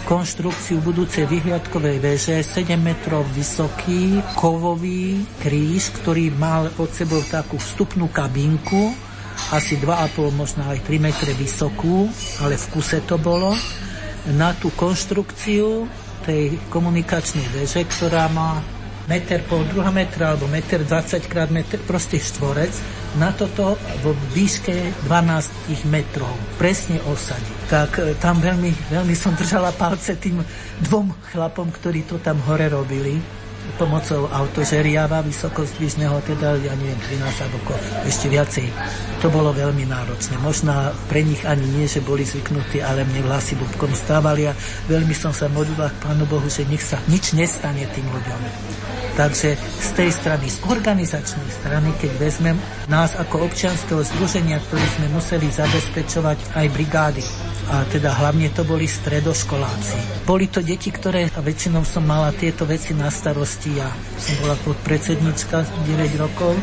konštrukciu 0.06 0.82
budúcej 0.82 1.30
vyhliadkovej 1.30 1.98
veže 2.02 2.36
7 2.42 2.76
metrov 2.78 3.26
vysoký 3.32 4.22
kovový 4.36 5.24
kríž, 5.40 5.94
ktorý 6.02 6.34
mal 6.34 6.74
pod 6.74 6.90
sebou 6.92 7.22
takú 7.28 7.58
vstupnú 7.62 8.10
kabinku, 8.10 8.94
asi 9.52 9.78
2,5, 9.80 10.32
možno 10.34 10.66
aj 10.70 10.84
3 10.86 11.02
metre 11.02 11.32
vysokú, 11.34 12.10
ale 12.42 12.56
v 12.58 12.66
kuse 12.72 13.02
to 13.04 13.18
bolo, 13.18 13.54
na 14.38 14.54
tú 14.54 14.70
konštrukciu 14.74 15.90
tej 16.22 16.62
komunikačnej 16.70 17.48
veže, 17.58 17.82
ktorá 17.90 18.30
má 18.30 18.62
meter 19.12 19.44
pol, 19.44 19.68
druhá 19.68 19.92
metra 19.92 20.32
alebo 20.32 20.48
meter 20.48 20.88
20 20.88 21.28
krát 21.28 21.52
meter, 21.52 21.76
proste 21.84 22.16
štvorec, 22.16 22.72
na 23.20 23.36
toto 23.36 23.76
vo 24.00 24.16
výške 24.32 25.04
12 25.04 25.92
metrov 25.92 26.32
presne 26.56 27.04
osadiť. 27.04 27.58
Tak 27.68 27.90
e, 28.00 28.16
tam 28.16 28.40
veľmi, 28.40 28.72
veľmi 28.88 29.12
som 29.12 29.36
držala 29.36 29.76
palce 29.76 30.16
tým 30.16 30.40
dvom 30.88 31.12
chlapom, 31.36 31.68
ktorí 31.68 32.08
to 32.08 32.24
tam 32.24 32.40
hore 32.48 32.72
robili 32.72 33.41
pomocou 33.78 34.30
autožeriava 34.30 35.26
vysokozdvižného, 35.26 36.18
teda 36.26 36.58
ja 36.62 36.74
neviem, 36.78 36.98
13 36.98 37.46
alebo 37.46 37.58
ešte 38.06 38.28
viacej. 38.30 38.68
To 39.22 39.28
bolo 39.30 39.54
veľmi 39.54 39.86
náročné. 39.90 40.38
Možno 40.42 40.74
pre 41.10 41.22
nich 41.26 41.42
ani 41.46 41.66
nie, 41.70 41.86
že 41.86 42.02
boli 42.02 42.26
zvyknutí, 42.26 42.82
ale 42.82 43.06
mne 43.06 43.26
vlasy 43.26 43.58
bubkom 43.58 43.94
stávali 43.94 44.50
a 44.50 44.54
veľmi 44.90 45.14
som 45.14 45.34
sa 45.34 45.50
modlila 45.50 45.90
k 45.94 46.02
Pánu 46.02 46.26
Bohu, 46.26 46.46
že 46.50 46.66
nech 46.66 46.82
sa 46.82 46.98
nič 47.10 47.34
nestane 47.38 47.86
tým 47.90 48.06
ľuďom. 48.06 48.40
Takže 49.12 49.60
z 49.60 49.90
tej 49.92 50.10
strany, 50.16 50.48
z 50.48 50.64
organizačnej 50.64 51.50
strany, 51.52 51.92
keď 52.00 52.12
vezmem 52.16 52.58
nás 52.88 53.20
ako 53.20 53.44
občianského 53.44 54.02
združenia, 54.08 54.64
ktorý 54.64 54.86
sme 54.98 55.08
museli 55.12 55.48
zabezpečovať 55.52 56.56
aj 56.56 56.68
brigády, 56.72 57.24
a 57.72 57.88
teda 57.88 58.12
hlavne 58.16 58.52
to 58.52 58.64
boli 58.64 58.88
stredoškoláci. 58.88 60.24
Boli 60.28 60.48
to 60.48 60.64
deti, 60.64 60.92
ktoré, 60.92 61.28
a 61.32 61.40
väčšinou 61.40 61.84
som 61.84 62.04
mala 62.08 62.32
tieto 62.36 62.64
veci 62.64 62.96
na 62.96 63.12
starosti, 63.12 63.80
ja 63.80 63.88
som 64.20 64.36
bola 64.44 64.56
podpredsednička 64.64 65.88
9 65.88 66.24
rokov, 66.24 66.56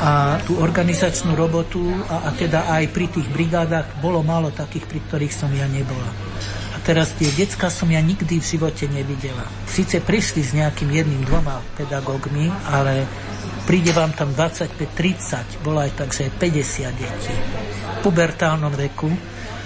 a 0.00 0.40
tú 0.44 0.56
organizačnú 0.56 1.36
robotu 1.36 1.82
a, 2.08 2.28
a 2.28 2.30
teda 2.32 2.70
aj 2.70 2.92
pri 2.96 3.06
tých 3.12 3.28
brigádach 3.28 4.00
bolo 4.00 4.24
málo 4.24 4.48
takých, 4.54 4.88
pri 4.88 5.00
ktorých 5.04 5.34
som 5.34 5.50
ja 5.52 5.68
nebola. 5.68 6.25
Teraz 6.86 7.18
tie 7.18 7.26
decka 7.34 7.66
som 7.66 7.90
ja 7.90 7.98
nikdy 7.98 8.38
v 8.38 8.46
živote 8.46 8.86
nevidela. 8.86 9.42
Sice 9.66 9.98
prišli 9.98 10.40
s 10.46 10.54
nejakým 10.54 10.86
jedným, 10.94 11.26
dvoma 11.26 11.58
pedagógmi, 11.74 12.46
ale 12.70 13.02
príde 13.66 13.90
vám 13.90 14.14
tam 14.14 14.30
25-30, 14.30 15.66
bolo 15.66 15.82
aj 15.82 15.98
tak, 15.98 16.14
že 16.14 16.30
50 16.30 16.94
detí. 16.94 17.34
V 17.34 17.98
pubertálnom 18.06 18.70
veku 18.70 19.10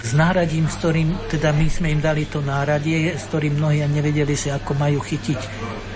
s 0.01 0.16
náradím, 0.16 0.64
s 0.64 0.81
ktorým, 0.81 1.29
teda 1.29 1.53
my 1.53 1.68
sme 1.68 1.93
im 1.93 2.01
dali 2.01 2.25
to 2.25 2.41
náradie, 2.41 3.12
s 3.12 3.29
ktorým 3.29 3.61
mnohí 3.61 3.85
nevedeli, 3.85 4.33
že 4.33 4.57
ako 4.57 4.81
majú 4.81 5.05
chytiť 5.05 5.41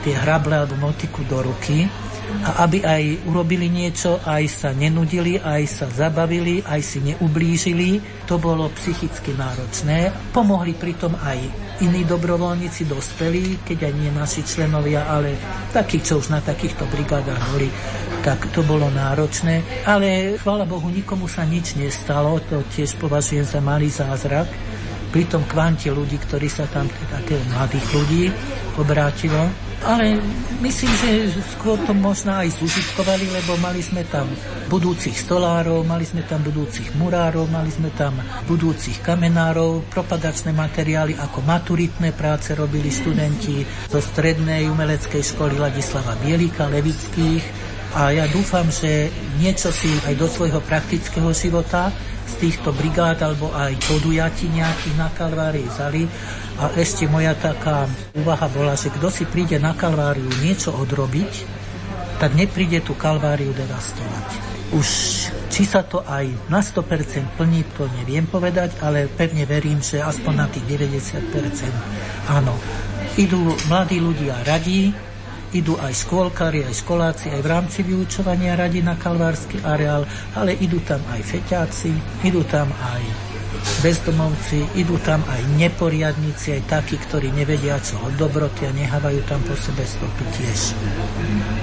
tie 0.04 0.12
hrable 0.12 0.52
alebo 0.52 0.76
motiku 0.76 1.24
do 1.24 1.40
ruky 1.40 1.88
a 2.44 2.64
aby 2.64 2.84
aj 2.84 3.02
urobili 3.28 3.68
niečo, 3.68 4.20
aj 4.24 4.44
sa 4.48 4.70
nenudili, 4.72 5.36
aj 5.40 5.62
sa 5.68 5.86
zabavili, 5.88 6.64
aj 6.64 6.80
si 6.80 6.98
neublížili. 7.04 8.00
To 8.28 8.40
bolo 8.40 8.72
psychicky 8.76 9.36
náročné. 9.36 10.12
Pomohli 10.32 10.72
pritom 10.76 11.12
aj 11.20 11.38
iní 11.84 12.04
dobrovoľníci 12.04 12.88
dospelí, 12.88 13.64
keď 13.64 13.90
aj 13.90 13.92
nie 13.96 14.10
naši 14.12 14.40
členovia, 14.44 15.08
ale 15.08 15.36
takí, 15.72 16.00
čo 16.00 16.20
už 16.20 16.32
na 16.32 16.40
takýchto 16.40 16.88
brigádach 16.88 17.40
boli, 17.52 17.68
tak 18.24 18.48
to 18.52 18.64
bolo 18.64 18.88
náročné. 18.88 19.84
Ale 19.84 20.40
chvála 20.40 20.64
Bohu, 20.64 20.88
nikomu 20.88 21.28
sa 21.28 21.44
nič 21.44 21.76
nestalo, 21.76 22.40
to 22.44 22.64
tiež 22.72 22.96
považujem 22.96 23.44
za 23.44 23.60
malý 23.60 23.92
zázrak. 23.92 24.48
Pri 25.12 25.30
tom 25.30 25.46
kvante 25.46 25.92
ľudí, 25.94 26.18
ktorí 26.18 26.50
sa 26.50 26.66
tam, 26.66 26.90
teda 26.90 27.22
mladých 27.54 27.86
ľudí, 27.94 28.24
obrátilo 28.74 29.46
ale 29.84 30.16
myslím, 30.64 30.92
že 30.96 31.10
skôr 31.54 31.76
to 31.84 31.92
možno 31.92 32.32
aj 32.32 32.56
zužitkovali, 32.56 33.28
lebo 33.28 33.60
mali 33.60 33.84
sme 33.84 34.00
tam 34.08 34.24
budúcich 34.72 35.12
stolárov, 35.12 35.84
mali 35.84 36.08
sme 36.08 36.24
tam 36.24 36.40
budúcich 36.40 36.96
murárov, 36.96 37.44
mali 37.52 37.68
sme 37.68 37.92
tam 37.92 38.16
budúcich 38.48 39.04
kamenárov, 39.04 39.84
propagačné 39.92 40.56
materiály 40.56 41.20
ako 41.20 41.44
maturitné 41.44 42.16
práce 42.16 42.56
robili 42.56 42.88
študenti 42.88 43.62
zo 43.92 44.00
strednej 44.00 44.72
umeleckej 44.72 45.20
školy 45.20 45.60
Ladislava 45.60 46.16
Bielika, 46.18 46.66
Levických. 46.72 47.44
A 47.94 48.10
ja 48.10 48.26
dúfam, 48.26 48.66
že 48.74 49.06
niečo 49.38 49.70
si 49.70 49.86
aj 50.02 50.18
do 50.18 50.26
svojho 50.26 50.58
praktického 50.66 51.30
života 51.30 51.94
z 52.24 52.34
týchto 52.40 52.72
brigád 52.72 53.20
alebo 53.20 53.52
aj 53.52 53.76
podujatí 53.88 54.48
nejakých 54.48 54.96
na 54.96 55.08
Kalvárii 55.12 55.68
vzali 55.68 56.08
a 56.58 56.72
ešte 56.78 57.04
moja 57.10 57.36
taká 57.36 57.84
úvaha 58.16 58.48
bola, 58.48 58.74
že 58.74 58.88
kto 58.88 59.08
si 59.12 59.24
príde 59.28 59.60
na 59.60 59.76
Kalváriu 59.76 60.26
niečo 60.40 60.72
odrobiť, 60.72 61.32
tak 62.18 62.32
nepríde 62.32 62.80
tú 62.80 62.96
Kalváriu 62.96 63.52
devastovať. 63.52 64.26
Už 64.72 64.88
či 65.54 65.62
sa 65.62 65.86
to 65.86 66.02
aj 66.02 66.50
na 66.50 66.58
100% 66.58 67.38
plní, 67.38 67.62
to 67.78 67.86
neviem 68.02 68.26
povedať, 68.26 68.74
ale 68.82 69.06
pevne 69.06 69.46
verím, 69.46 69.78
že 69.78 70.02
aspoň 70.02 70.34
na 70.34 70.46
tých 70.50 70.66
90% 70.66 71.30
áno. 72.26 72.58
Idú 73.14 73.54
mladí 73.70 74.02
ľudia 74.02 74.42
radí, 74.42 74.90
idú 75.54 75.78
aj 75.78 75.94
škôlkári, 76.04 76.66
aj 76.66 76.74
školáci, 76.82 77.30
aj 77.30 77.40
v 77.40 77.48
rámci 77.48 77.80
vyučovania 77.86 78.58
radí 78.58 78.82
na 78.82 78.98
kalvársky 78.98 79.62
areál, 79.62 80.02
ale 80.34 80.58
idú 80.58 80.82
tam 80.82 80.98
aj 81.14 81.22
feťáci, 81.22 81.94
idú 82.26 82.42
tam 82.50 82.66
aj 82.74 83.02
bezdomovci, 83.80 84.66
idú 84.76 84.98
tam 85.00 85.22
aj 85.24 85.40
neporiadníci, 85.56 86.58
aj 86.58 86.62
takí, 86.68 86.98
ktorí 86.98 87.30
nevedia 87.32 87.78
čo 87.80 87.96
od 88.02 88.18
dobroty 88.18 88.66
a 88.66 88.74
nehávajú 88.74 89.22
tam 89.30 89.40
po 89.46 89.54
sebe 89.54 89.86
stopy 89.86 90.24
tiež. 90.36 90.74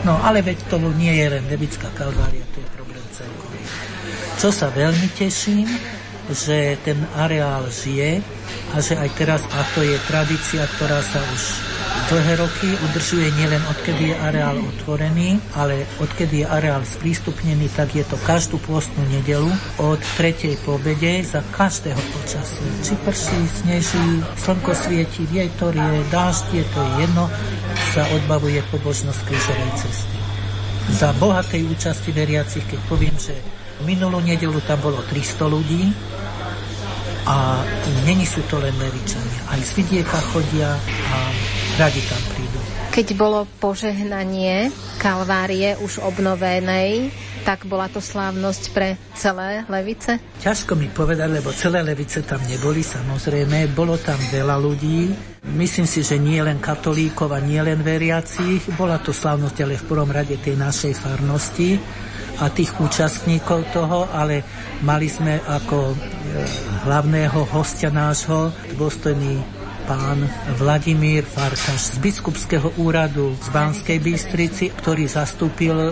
No 0.08 0.18
ale 0.24 0.42
veď 0.42 0.72
to 0.72 0.80
nie 0.96 1.14
je 1.14 1.28
len 1.28 1.44
Levická 1.52 1.92
kalvária, 1.94 2.48
to 2.56 2.64
je 2.64 2.68
problém 2.74 3.06
celkový. 3.12 3.60
Čo 4.40 4.50
sa 4.50 4.74
veľmi 4.74 5.08
teším, 5.14 5.68
že 6.30 6.78
ten 6.86 7.02
areál 7.18 7.66
žije 7.72 8.22
a 8.72 8.78
že 8.78 8.94
aj 9.00 9.10
teraz, 9.18 9.42
a 9.50 9.66
to 9.74 9.82
je 9.82 9.98
tradícia, 10.06 10.64
ktorá 10.78 11.02
sa 11.02 11.20
už 11.34 11.42
dlhé 12.12 12.44
roky 12.44 12.68
udržuje 12.92 13.32
nielen 13.40 13.64
odkedy 13.72 14.12
je 14.12 14.16
areál 14.20 14.60
otvorený, 14.60 15.40
ale 15.56 15.88
odkedy 16.04 16.44
je 16.44 16.48
areál 16.48 16.84
sprístupnený, 16.84 17.72
tak 17.72 17.96
je 17.96 18.04
to 18.04 18.20
každú 18.28 18.60
pôstnu 18.68 19.00
nedelu 19.08 19.48
od 19.80 20.00
tretej 20.20 20.60
po 20.68 20.76
za 21.24 21.40
každého 21.56 22.02
počasia. 22.12 22.68
Či 22.84 22.94
prší, 23.08 23.40
sneží, 23.64 24.08
slnko 24.44 24.76
svieti, 24.76 25.24
vietor 25.32 25.72
je, 25.72 26.04
dážď 26.12 26.46
je, 26.52 26.64
to 26.76 26.80
je 26.84 26.92
jedno, 27.08 27.26
sa 27.96 28.04
odbavuje 28.12 28.60
pobožnosť 28.76 29.22
krížovej 29.28 29.72
cesty. 29.80 30.18
Za 30.92 31.16
bohatej 31.16 31.64
účasti 31.72 32.12
veriacich, 32.12 32.66
keď 32.68 32.80
poviem, 32.92 33.16
že 33.16 33.40
minulú 33.84 34.22
nedelu 34.22 34.58
tam 34.64 34.80
bolo 34.80 35.02
300 35.06 35.46
ľudí, 35.50 35.82
a 37.26 37.62
není 38.06 38.26
sú 38.26 38.42
to 38.50 38.58
len 38.58 38.74
Levičania. 38.82 39.42
Aj 39.54 39.62
z 39.62 39.72
vidieka 39.78 40.18
chodia 40.34 40.74
a 41.14 41.18
radi 41.78 42.02
tam 42.10 42.22
prídu. 42.34 42.60
Keď 42.92 43.08
bolo 43.16 43.48
požehnanie 43.62 44.74
Kalvárie 45.00 45.80
už 45.80 46.04
obnovenej, 46.04 47.14
tak 47.48 47.66
bola 47.66 47.88
to 47.88 48.04
slávnosť 48.04 48.64
pre 48.76 49.00
celé 49.18 49.64
Levice? 49.66 50.20
Ťažko 50.44 50.78
mi 50.78 50.92
povedať, 50.92 51.30
lebo 51.32 51.56
celé 51.56 51.82
Levice 51.82 52.22
tam 52.22 52.42
neboli, 52.46 52.84
samozrejme. 52.84 53.72
Bolo 53.72 53.98
tam 53.98 54.20
veľa 54.20 54.60
ľudí. 54.60 55.10
Myslím 55.56 55.88
si, 55.90 56.04
že 56.06 56.22
nie 56.22 56.38
len 56.44 56.62
katolíkov 56.62 57.32
a 57.34 57.40
nie 57.42 57.58
len 57.64 57.82
veriacich. 57.82 58.66
Bola 58.76 59.02
to 59.02 59.16
slávnosť, 59.16 59.58
ale 59.64 59.80
v 59.80 59.88
prvom 59.88 60.12
rade 60.12 60.38
tej 60.38 60.60
našej 60.60 60.94
farnosti 61.00 61.80
a 62.40 62.48
tých 62.54 62.72
účastníkov 62.80 63.68
toho, 63.76 64.08
ale 64.14 64.46
mali 64.86 65.12
sme 65.12 65.42
ako 65.42 65.92
e, 65.92 65.96
hlavného 66.88 67.40
hostia 67.52 67.92
nášho 67.92 68.54
dôstojný 68.80 69.62
pán 69.86 70.24
Vladimír 70.56 71.26
Farkaš 71.26 71.98
z 71.98 72.06
biskupského 72.06 72.72
úradu 72.80 73.36
z 73.42 73.48
Banskej 73.52 74.00
Bystrici, 74.00 74.72
ktorý 74.72 75.10
zastúpil 75.10 75.92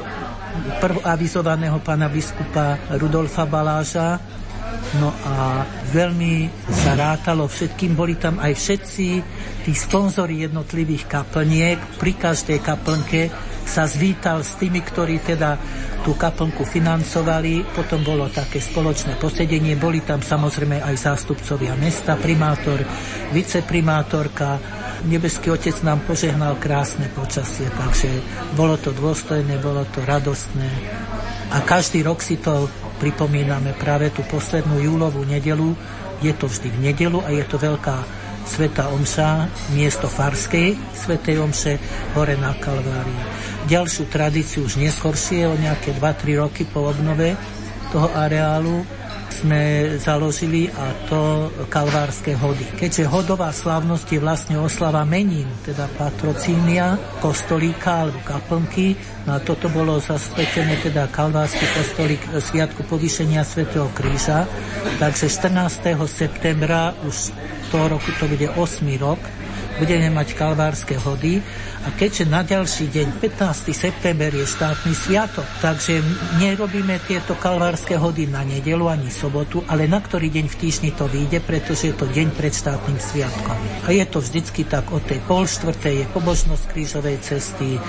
avizovaného 1.03 1.77
pána 1.83 2.09
biskupa 2.09 2.79
Rudolfa 2.95 3.45
Baláža. 3.45 4.17
No 4.97 5.13
a 5.21 5.67
veľmi 5.93 6.49
sa 6.71 6.97
rátalo 6.97 7.45
všetkým, 7.45 7.93
boli 7.93 8.17
tam 8.17 8.41
aj 8.41 8.53
všetci 8.57 9.07
tí 9.67 9.71
sponzori 9.75 10.47
jednotlivých 10.47 11.05
kaplniek. 11.05 11.77
Pri 12.01 12.17
každej 12.17 12.57
kaplnke 12.63 13.29
sa 13.65 13.85
zvítal 13.85 14.41
s 14.41 14.57
tými, 14.59 14.81
ktorí 14.81 15.23
teda 15.23 15.59
tú 16.01 16.15
kaplnku 16.15 16.63
financovali. 16.63 17.63
Potom 17.75 18.01
bolo 18.01 18.31
také 18.31 18.63
spoločné 18.63 19.19
posedenie. 19.19 19.75
Boli 19.75 20.01
tam 20.03 20.23
samozrejme 20.23 20.79
aj 20.81 20.95
zástupcovia 20.95 21.75
mesta, 21.75 22.15
primátor, 22.15 22.81
viceprimátorka. 23.35 24.59
Nebeský 25.07 25.51
otec 25.51 25.79
nám 25.83 26.03
požehnal 26.03 26.59
krásne 26.59 27.07
počasie, 27.15 27.71
takže 27.71 28.09
bolo 28.59 28.75
to 28.75 28.91
dôstojné, 28.91 29.55
bolo 29.63 29.87
to 29.87 30.03
radostné. 30.03 30.67
A 31.55 31.63
každý 31.63 32.03
rok 32.03 32.19
si 32.19 32.37
to 32.37 32.67
pripomíname 32.99 33.73
práve 33.79 34.11
tú 34.11 34.21
poslednú 34.27 34.77
júlovú 34.83 35.23
nedelu. 35.23 35.71
Je 36.19 36.35
to 36.35 36.51
vždy 36.51 36.67
v 36.67 36.79
nedelu 36.91 37.23
a 37.23 37.31
je 37.31 37.43
to 37.47 37.55
veľká 37.55 38.18
Sveta 38.45 38.91
Omša, 38.91 39.49
miesto 39.73 40.05
Farskej 40.05 40.75
Svetej 40.93 41.39
Omše, 41.39 41.79
hore 42.13 42.35
na 42.37 42.55
Kalvárii. 42.55 43.23
Ďalšiu 43.71 44.07
tradíciu 44.11 44.67
už 44.67 44.79
neskôršie, 44.79 45.47
o 45.47 45.55
nejaké 45.55 45.95
2-3 45.95 46.39
roky 46.39 46.63
po 46.67 46.87
obnove 46.87 47.33
toho 47.89 48.07
areálu, 48.13 48.85
sme 49.31 49.95
založili 49.97 50.67
a 50.69 50.91
to 51.07 51.49
kalvárske 51.69 52.35
hody. 52.35 52.65
Keďže 52.75 53.09
hodová 53.09 53.53
slávnosť 53.53 54.07
je 54.11 54.19
vlastne 54.19 54.55
oslava 54.59 55.05
menín, 55.07 55.47
teda 55.63 55.87
patrocínia, 55.95 56.99
kostolíka 57.23 58.05
alebo 58.05 58.19
kaplnky, 58.25 58.97
no 59.25 59.37
a 59.37 59.39
toto 59.39 59.69
bolo 59.71 60.01
zasvetené 60.01 60.81
teda 60.83 61.07
kalvársky 61.07 61.65
kostolík 61.77 62.21
Sviatku 62.35 62.83
povýšenia 62.85 63.45
svätého 63.45 63.87
Kríža, 63.95 64.49
takže 64.97 65.31
14. 65.31 65.95
septembra 66.09 66.93
už 67.05 67.31
toho 67.69 67.95
roku 67.95 68.09
to 68.17 68.25
bude 68.25 68.49
8 68.49 68.57
rok, 68.97 69.21
budeme 69.79 70.11
mať 70.11 70.35
kalvárske 70.35 70.99
hody 70.99 71.39
a 71.87 71.95
keďže 71.95 72.27
na 72.27 72.43
ďalší 72.43 72.91
deň, 72.91 73.23
15. 73.23 73.71
september 73.71 74.27
je 74.27 74.43
štátny 74.43 74.91
sviatok, 74.91 75.47
takže 75.63 76.03
nerobíme 76.43 76.99
tieto 77.07 77.39
kalvárske 77.39 77.95
hody 77.95 78.27
na 78.27 78.43
nedelu 78.43 78.91
ani 78.91 79.07
sobotu, 79.07 79.63
ale 79.71 79.87
na 79.87 80.03
ktorý 80.03 80.27
deň 80.27 80.45
v 80.51 80.59
týždni 80.59 80.91
to 80.91 81.07
vyjde, 81.07 81.39
pretože 81.39 81.89
je 81.89 81.95
to 81.95 82.11
deň 82.11 82.35
pred 82.35 82.51
štátnym 82.51 82.99
sviatkom. 82.99 83.57
A 83.87 83.89
je 83.95 84.03
to 84.03 84.19
vždycky 84.19 84.67
tak 84.67 84.91
od 84.91 85.01
tej 85.07 85.23
pol 85.23 85.47
štvrtej 85.47 86.03
je 86.03 86.05
pobožnosť 86.11 86.63
krížovej 86.67 87.17
cesty, 87.23 87.79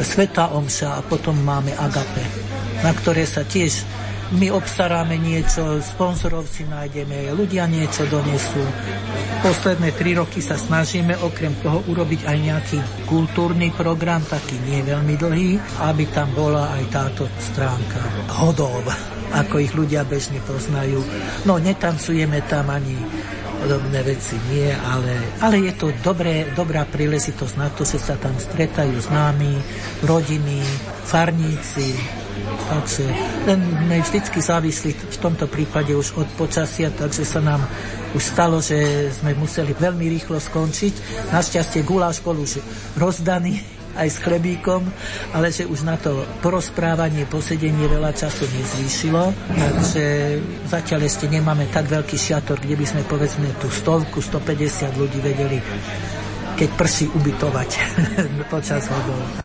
Sveta 0.00 0.48
Omša 0.56 0.96
a 0.96 1.00
potom 1.04 1.36
máme 1.44 1.76
Agape, 1.76 2.24
na 2.80 2.96
ktoré 2.96 3.28
sa 3.28 3.44
tiež 3.44 3.84
my 4.34 4.50
obstaráme 4.50 5.14
niečo, 5.14 5.78
sponzorov 5.78 6.50
si 6.50 6.66
nájdeme, 6.66 7.30
ľudia 7.34 7.70
niečo 7.70 8.02
donesú. 8.10 8.62
Posledné 9.46 9.94
tri 9.94 10.18
roky 10.18 10.42
sa 10.42 10.58
snažíme 10.58 11.14
okrem 11.22 11.54
toho 11.62 11.86
urobiť 11.86 12.26
aj 12.26 12.36
nejaký 12.42 12.78
kultúrny 13.06 13.70
program, 13.70 14.26
taký 14.26 14.58
nie 14.66 14.82
veľmi 14.82 15.14
dlhý, 15.14 15.50
aby 15.86 16.04
tam 16.10 16.34
bola 16.34 16.74
aj 16.74 16.84
táto 16.90 17.22
stránka 17.38 18.02
hodov, 18.42 18.82
ako 19.30 19.54
ich 19.62 19.72
ľudia 19.72 20.02
bežne 20.02 20.42
poznajú. 20.42 20.98
No 21.46 21.62
netancujeme 21.62 22.42
tam 22.50 22.74
ani 22.74 22.98
podobné 23.64 24.00
veci 24.04 24.36
nie, 24.52 24.68
ale, 24.68 25.40
ale 25.40 25.56
je 25.70 25.72
to 25.78 25.88
dobré, 26.04 26.52
dobrá 26.52 26.84
príležitosť 26.84 27.54
na 27.56 27.72
to, 27.72 27.86
že 27.86 27.96
sa 27.96 28.18
tam 28.20 28.36
stretajú 28.36 28.92
s 28.98 29.08
nami, 29.08 29.56
rodiny, 30.04 30.60
farníci, 31.08 32.23
Takže 32.64 33.04
len 33.46 33.60
sme 33.60 33.96
vždycky 34.00 34.38
závisli 34.40 34.92
v 34.94 35.18
tomto 35.20 35.46
prípade 35.46 35.92
už 35.94 36.16
od 36.18 36.28
počasia, 36.34 36.90
takže 36.90 37.22
sa 37.22 37.40
nám 37.44 37.62
už 38.14 38.22
stalo, 38.22 38.58
že 38.62 39.10
sme 39.10 39.36
museli 39.36 39.74
veľmi 39.74 40.06
rýchlo 40.08 40.38
skončiť. 40.40 41.26
Našťastie 41.30 41.82
guláš 41.84 42.24
bol 42.24 42.38
už 42.40 42.62
rozdaný 42.96 43.62
aj 43.94 44.08
s 44.10 44.18
chlebíkom, 44.18 44.82
ale 45.30 45.54
že 45.54 45.70
už 45.70 45.86
na 45.86 45.94
to 45.94 46.26
porozprávanie, 46.42 47.30
posedenie 47.30 47.86
veľa 47.86 48.10
času 48.10 48.42
nezvýšilo, 48.50 49.30
takže 49.54 50.04
zatiaľ 50.66 51.06
ešte 51.06 51.30
nemáme 51.30 51.70
tak 51.70 51.86
veľký 51.86 52.18
šiator, 52.18 52.58
kde 52.58 52.74
by 52.74 52.86
sme 52.90 53.02
povedzme 53.06 53.46
tú 53.62 53.70
stovku, 53.70 54.18
150 54.18 54.98
ľudí 54.98 55.18
vedeli 55.22 55.62
keď 56.54 56.70
prší 56.78 57.10
ubytovať 57.10 57.70
počas 58.52 58.86
hodov. 58.86 59.43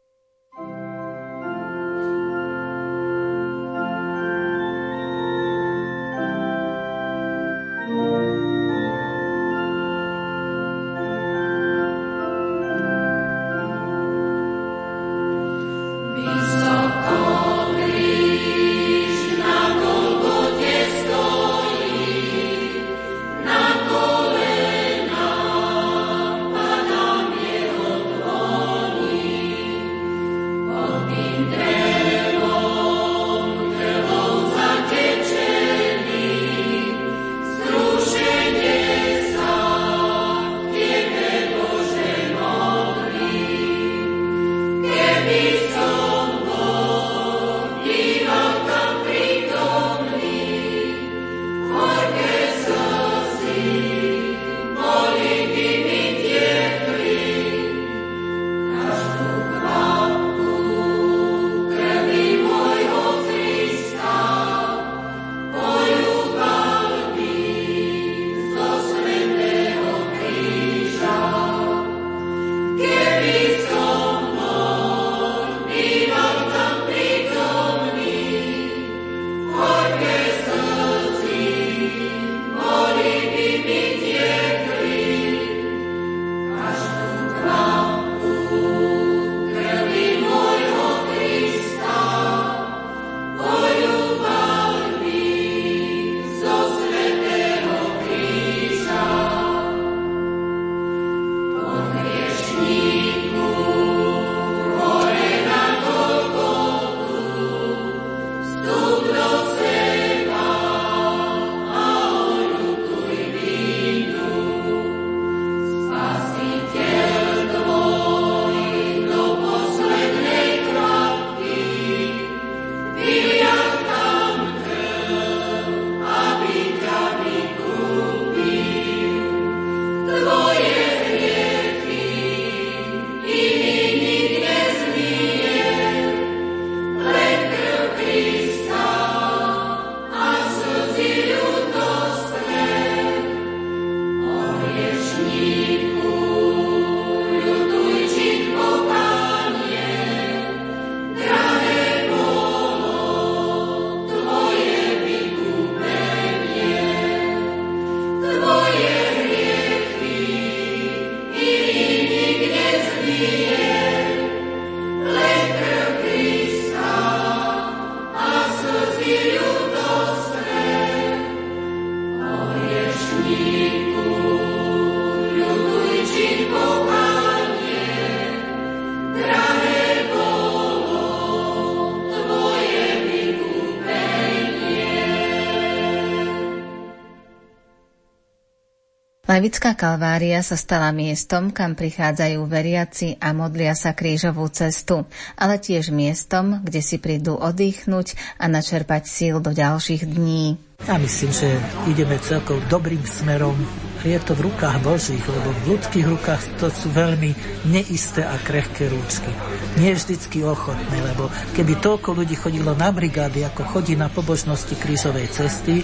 Levická 189.40 189.72
kalvária 189.72 190.44
sa 190.44 190.60
stala 190.60 190.92
miestom, 190.92 191.56
kam 191.56 191.72
prichádzajú 191.72 192.44
veriaci 192.44 193.16
a 193.24 193.32
modlia 193.32 193.72
sa 193.72 193.96
krížovú 193.96 194.52
cestu, 194.52 195.08
ale 195.40 195.56
tiež 195.56 195.96
miestom, 195.96 196.60
kde 196.60 196.84
si 196.84 197.00
prídu 197.00 197.40
oddychnúť 197.40 198.20
a 198.36 198.52
načerpať 198.52 199.08
síl 199.08 199.40
do 199.40 199.56
ďalších 199.56 200.12
dní. 200.12 200.60
Ja 200.84 201.00
myslím, 201.00 201.32
že 201.32 201.56
ideme 201.88 202.20
celkom 202.20 202.60
dobrým 202.68 203.00
smerom 203.08 203.56
je 204.04 204.20
to 204.24 204.32
v 204.36 204.47
rukách 204.47 204.80
Božích, 204.80 205.24
lebo 205.28 205.52
v 205.52 205.76
ľudských 205.76 206.06
rukách 206.08 206.41
to 206.60 206.72
sú 206.72 206.88
veľmi 206.95 207.36
neisté 207.68 208.24
a 208.24 208.39
krehké 208.39 208.88
rúčky. 208.88 209.32
Nie 209.76 209.95
vždycky 209.95 210.39
ochotné, 210.43 210.97
lebo 211.04 211.28
keby 211.56 211.84
toľko 211.84 212.16
ľudí 212.16 212.39
chodilo 212.39 212.72
na 212.76 212.95
brigády, 212.95 213.43
ako 213.43 213.68
chodí 213.68 214.00
na 214.00 214.08
pobožnosti 214.08 214.72
krízovej 214.80 215.28
cesty, 215.28 215.84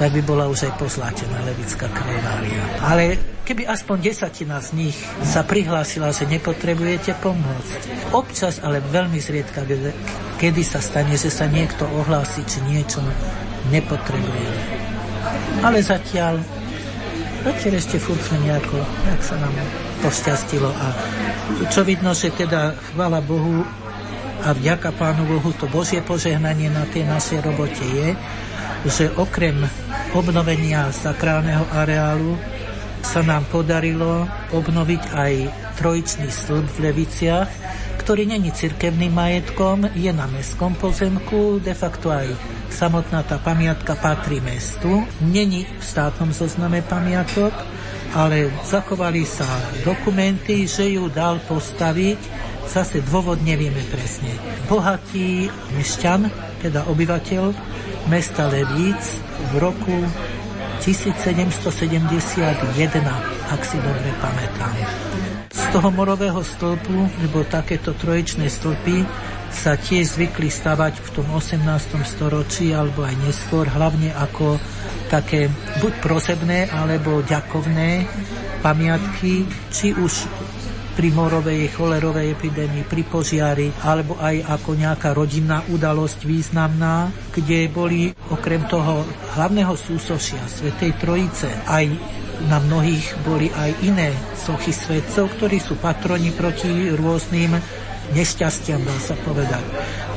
tak 0.00 0.16
by 0.16 0.24
bola 0.24 0.48
už 0.48 0.72
aj 0.72 0.80
pozlátená 0.80 1.44
levická 1.44 1.84
kalvária. 1.92 2.64
Ale 2.80 3.20
keby 3.44 3.68
aspoň 3.68 3.96
desatina 4.08 4.56
z 4.64 4.72
nich 4.80 4.96
sa 5.20 5.44
prihlásila, 5.44 6.08
že 6.16 6.24
nepotrebujete 6.24 7.12
pomôcť. 7.20 8.08
Občas, 8.16 8.64
ale 8.64 8.80
veľmi 8.80 9.20
zriedka, 9.20 9.60
kedy 10.40 10.62
sa 10.64 10.80
stane, 10.80 11.12
že 11.20 11.28
sa 11.28 11.44
niekto 11.44 11.84
ohlási, 11.84 12.40
či 12.48 12.64
niečo 12.64 13.04
nepotrebuje. 13.68 14.48
Ale 15.60 15.84
zatiaľ 15.84 16.40
zatiaľ 17.44 17.74
ešte 17.80 17.96
furt 17.96 18.20
sme 18.20 18.44
nejako, 18.44 18.76
jak 18.82 19.20
sa 19.24 19.36
nám 19.40 19.54
pošťastilo. 20.04 20.70
A 20.70 20.86
čo 21.72 21.80
vidno, 21.84 22.12
že 22.12 22.32
teda 22.32 22.76
chvala 22.92 23.20
Bohu 23.24 23.64
a 24.40 24.56
vďaka 24.56 24.96
Pánu 24.96 25.28
Bohu 25.28 25.52
to 25.52 25.68
Božie 25.68 26.00
požehnanie 26.00 26.72
na 26.72 26.88
tej 26.88 27.04
našej 27.04 27.44
robote 27.44 27.84
je, 27.84 28.16
že 28.88 29.12
okrem 29.20 29.60
obnovenia 30.16 30.88
sakrálneho 30.88 31.68
areálu 31.76 32.40
sa 33.04 33.20
nám 33.20 33.44
podarilo 33.48 34.28
obnoviť 34.52 35.02
aj 35.12 35.32
trojičný 35.80 36.28
stĺp 36.28 36.66
v 36.68 36.78
Leviciach, 36.88 37.50
ktorý 38.10 38.26
není 38.26 38.50
cirkevným 38.50 39.14
majetkom, 39.14 39.86
je 39.94 40.10
na 40.10 40.26
mestskom 40.26 40.74
pozemku, 40.74 41.62
de 41.62 41.70
facto 41.78 42.10
aj 42.10 42.26
samotná 42.66 43.22
tá 43.22 43.38
pamiatka 43.38 43.94
patrí 43.94 44.42
mestu, 44.42 45.06
není 45.22 45.62
v 45.62 45.78
státnom 45.78 46.34
zozname 46.34 46.82
pamiatok, 46.82 47.54
ale 48.10 48.50
zachovali 48.66 49.22
sa 49.22 49.46
dokumenty, 49.86 50.66
že 50.66 50.90
ju 50.90 51.06
dal 51.06 51.38
postaviť, 51.46 52.18
zase 52.66 52.98
dôvod 53.06 53.46
nevieme 53.46 53.86
presne. 53.94 54.34
Bohatý 54.66 55.46
mešťan, 55.78 56.34
teda 56.66 56.90
obyvateľ 56.90 57.54
mesta 58.10 58.50
Levíc 58.50 59.22
v 59.54 59.62
roku 59.62 60.02
1771, 60.82 61.62
ak 63.54 63.60
si 63.62 63.78
dobre 63.78 64.10
pamätám. 64.18 65.29
Z 65.60 65.64
toho 65.76 65.92
morového 65.92 66.40
stĺpu, 66.40 67.20
nebo 67.20 67.44
takéto 67.44 67.92
trojičné 67.92 68.48
stĺpy, 68.48 69.04
sa 69.50 69.74
tiež 69.74 70.16
zvykli 70.16 70.46
stavať 70.46 71.02
v 71.02 71.08
tom 71.10 71.26
18. 71.34 71.66
storočí 72.06 72.70
alebo 72.70 73.02
aj 73.02 73.18
neskôr, 73.20 73.66
hlavne 73.66 74.14
ako 74.14 74.56
také 75.10 75.50
buď 75.82 75.92
prosebné 76.00 76.70
alebo 76.70 77.20
ďakovné 77.26 78.06
pamiatky, 78.62 79.44
či 79.74 79.92
už 79.92 80.30
pri 80.94 81.16
morovej, 81.16 81.70
cholerovej 81.72 82.34
epidémii, 82.34 82.84
pri 82.84 83.02
požiari, 83.08 83.72
alebo 83.82 84.20
aj 84.20 84.44
ako 84.46 84.70
nejaká 84.76 85.16
rodinná 85.16 85.64
udalosť 85.70 86.28
významná, 86.28 87.08
kde 87.32 87.70
boli 87.72 88.12
okrem 88.28 88.68
toho 88.68 89.06
hlavného 89.38 89.74
súsošia 89.80 90.44
Svetej 90.44 90.98
Trojice 91.00 91.48
aj 91.64 91.88
na 92.48 92.62
mnohých 92.62 93.20
boli 93.26 93.52
aj 93.52 93.70
iné 93.84 94.14
sochy 94.36 94.72
svetcov, 94.72 95.36
ktorí 95.36 95.60
sú 95.60 95.76
patroni 95.76 96.32
proti 96.32 96.92
rôznym 96.94 97.58
nešťastiam, 98.16 98.80
dá 98.80 98.96
sa 98.96 99.14
povedať. 99.20 99.62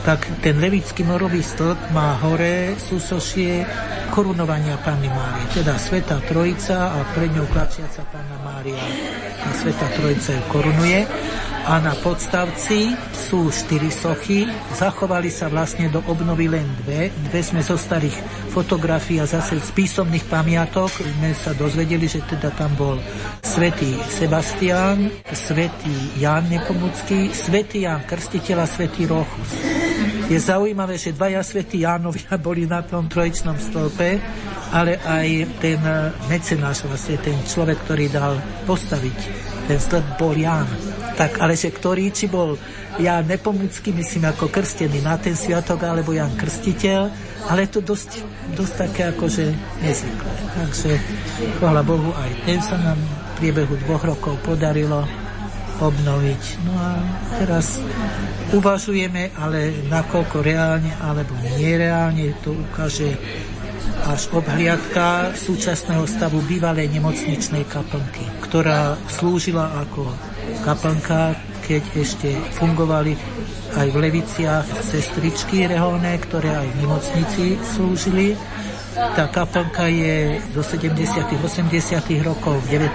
Tak 0.04 0.44
ten 0.44 0.60
levický 0.60 1.08
morový 1.08 1.40
stĺp 1.40 1.96
má 1.96 2.20
hore 2.20 2.76
súsošie 2.76 3.64
korunovania 4.12 4.76
Panny 4.84 5.08
Márie, 5.08 5.48
teda 5.56 5.80
Sveta 5.80 6.20
Trojica 6.28 6.92
a 6.92 7.08
pred 7.16 7.32
ňou 7.32 7.48
klačiaca 7.48 8.04
Panna 8.12 8.36
Mária. 8.44 8.84
A 9.42 9.50
Sveta 9.56 9.88
Trojica 9.96 10.36
ju 10.36 10.44
korunuje 10.52 11.08
a 11.64 11.80
na 11.80 11.96
podstavci 11.96 12.92
sú 13.16 13.48
štyri 13.48 13.88
sochy. 13.88 14.44
Zachovali 14.76 15.32
sa 15.32 15.48
vlastne 15.48 15.88
do 15.88 16.04
obnovy 16.04 16.52
len 16.52 16.68
dve. 16.84 17.08
Dve 17.32 17.40
sme 17.40 17.64
zo 17.64 17.80
starých 17.80 18.20
fotografií 18.52 19.24
a 19.24 19.26
zase 19.26 19.56
z 19.64 19.72
písomných 19.72 20.28
pamiatok 20.28 20.92
sme 21.00 21.32
sa 21.32 21.56
dozvedeli, 21.56 22.12
že 22.12 22.20
teda 22.28 22.52
tam 22.52 22.76
bol 22.76 23.00
svätý 23.40 23.96
Sebastián, 24.12 25.08
svätý 25.32 26.12
Ján 26.20 26.52
Nepomucký, 26.52 27.32
svätý 27.32 27.88
Ján 27.88 28.04
Krstiteľ 28.04 28.58
a 28.62 28.68
svätý 28.68 29.08
Rochus. 29.08 29.50
Je 30.32 30.40
zaujímavé, 30.40 30.96
že 30.96 31.14
dvaja 31.14 31.44
svätí 31.44 31.84
Jánovia 31.84 32.40
boli 32.40 32.64
na 32.64 32.82
tom 32.82 33.12
trojičnom 33.12 33.60
stĺpe, 33.60 34.18
ale 34.74 34.98
aj 34.98 35.28
ten 35.62 35.80
mecenáš, 36.32 36.88
vlastne 36.90 37.22
ten 37.22 37.38
človek, 37.44 37.84
ktorý 37.86 38.10
dal 38.10 38.40
postaviť 38.66 39.18
ten 39.68 39.78
stĺp, 39.78 40.18
bol 40.18 40.34
Ján. 40.34 40.66
Tak, 41.14 41.38
ale 41.38 41.54
že 41.54 41.70
ktorý, 41.70 42.10
či 42.10 42.26
bol 42.32 42.58
Ján 42.98 43.30
Nepomucký, 43.30 43.94
myslím, 43.94 44.34
ako 44.34 44.50
krstený 44.50 45.06
na 45.06 45.22
ten 45.22 45.38
sviatok, 45.38 45.86
alebo 45.86 46.16
Ján 46.16 46.34
Krstiteľ, 46.34 47.02
ale 47.52 47.70
to 47.70 47.84
dosť, 47.84 48.24
dosť 48.58 48.74
také 48.90 49.02
akože 49.14 49.46
nezvyklé. 49.86 50.34
Takže, 50.58 50.92
chvála 51.62 51.86
Bohu, 51.86 52.10
aj 52.16 52.32
ten 52.48 52.60
sa 52.64 52.80
nám 52.80 52.98
v 52.98 53.32
priebehu 53.38 53.76
dvoch 53.86 54.02
rokov 54.02 54.40
podarilo 54.42 55.23
obnoviť. 55.82 56.44
No 56.68 56.74
a 56.78 56.92
teraz 57.40 57.82
uvažujeme, 58.54 59.34
ale 59.40 59.74
nakoľko 59.90 60.44
reálne 60.44 60.94
alebo 61.02 61.34
nereálne 61.58 62.34
to 62.46 62.54
ukáže 62.54 63.18
až 64.04 64.28
obhliadka 64.36 65.32
súčasného 65.32 66.04
stavu 66.04 66.44
bývalej 66.44 66.92
nemocničnej 66.92 67.64
kaplnky, 67.72 68.28
ktorá 68.44 69.00
slúžila 69.08 69.72
ako 69.88 70.12
kaplnka, 70.68 71.40
keď 71.64 71.84
ešte 71.96 72.36
fungovali 72.60 73.16
aj 73.80 73.88
v 73.90 73.98
Leviciach 74.04 74.68
sestričky 74.84 75.66
reholné, 75.72 76.20
ktoré 76.20 76.52
aj 76.52 76.68
v 76.68 76.80
nemocnici 76.84 77.46
slúžili 77.64 78.36
tá 78.94 79.26
kaplnka 79.26 79.90
je 79.90 80.38
zo 80.54 80.62
70 80.62 81.26
80 81.42 81.74
rokov 82.22 82.62
19. 82.70 82.94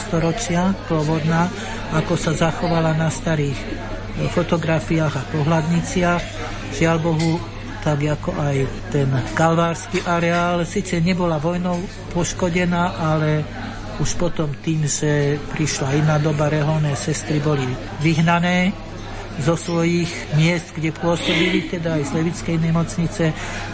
storočia 0.00 0.72
pôvodná, 0.88 1.52
ako 1.92 2.16
sa 2.16 2.32
zachovala 2.32 2.96
na 2.96 3.12
starých 3.12 3.56
fotografiách 4.32 5.12
a 5.12 5.28
pohľadniciach. 5.36 6.22
Žiaľ 6.80 6.96
Bohu, 6.96 7.36
tak 7.84 8.00
ako 8.00 8.32
aj 8.40 8.56
ten 8.88 9.08
kalvársky 9.36 10.00
areál, 10.08 10.64
síce 10.64 10.96
nebola 11.04 11.36
vojnou 11.36 11.76
poškodená, 12.16 12.96
ale 12.96 13.44
už 14.00 14.16
potom 14.16 14.48
tým, 14.64 14.88
že 14.88 15.36
prišla 15.52 16.00
iná 16.00 16.16
doba, 16.18 16.48
reholné 16.48 16.96
sestry 16.96 17.38
boli 17.38 17.68
vyhnané 18.00 18.72
zo 19.42 19.58
svojich 19.58 20.10
miest, 20.38 20.70
kde 20.74 20.94
pôsobili, 20.94 21.66
teda 21.66 21.98
aj 21.98 22.02
z 22.06 22.10
Levickej 22.14 22.56
nemocnice 22.60 23.24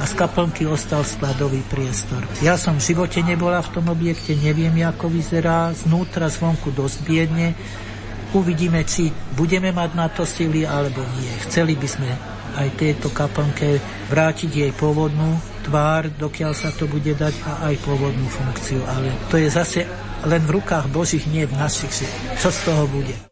a 0.01 0.03
z 0.09 0.13
kaplnky 0.17 0.65
ostal 0.65 1.05
skladový 1.05 1.61
priestor. 1.69 2.25
Ja 2.41 2.57
som 2.57 2.81
v 2.81 2.87
živote 2.93 3.21
nebola 3.21 3.61
v 3.61 3.73
tom 3.77 3.93
objekte, 3.93 4.33
neviem, 4.39 4.73
ako 4.87 5.13
vyzerá, 5.13 5.73
znútra, 5.77 6.33
zvonku 6.33 6.73
dosť 6.73 6.99
biedne. 7.05 7.53
Uvidíme, 8.33 8.87
či 8.87 9.11
budeme 9.35 9.75
mať 9.75 9.91
na 9.99 10.07
to 10.09 10.23
sily, 10.23 10.65
alebo 10.65 11.03
nie. 11.19 11.33
Chceli 11.45 11.75
by 11.75 11.89
sme 11.91 12.11
aj 12.57 12.69
tejto 12.79 13.09
kaplnke 13.11 13.79
vrátiť 14.11 14.51
jej 14.51 14.73
pôvodnú 14.75 15.39
tvár, 15.67 16.11
dokiaľ 16.11 16.53
sa 16.57 16.75
to 16.75 16.91
bude 16.91 17.15
dať 17.15 17.35
a 17.47 17.71
aj 17.71 17.75
pôvodnú 17.85 18.27
funkciu. 18.27 18.83
Ale 18.87 19.13
to 19.29 19.39
je 19.39 19.49
zase 19.51 19.87
len 20.27 20.43
v 20.45 20.59
rukách 20.59 20.91
Božích, 20.91 21.27
nie 21.31 21.47
v 21.47 21.55
našich, 21.55 22.07
čo 22.41 22.49
z 22.51 22.59
toho 22.67 22.85
bude. 22.91 23.30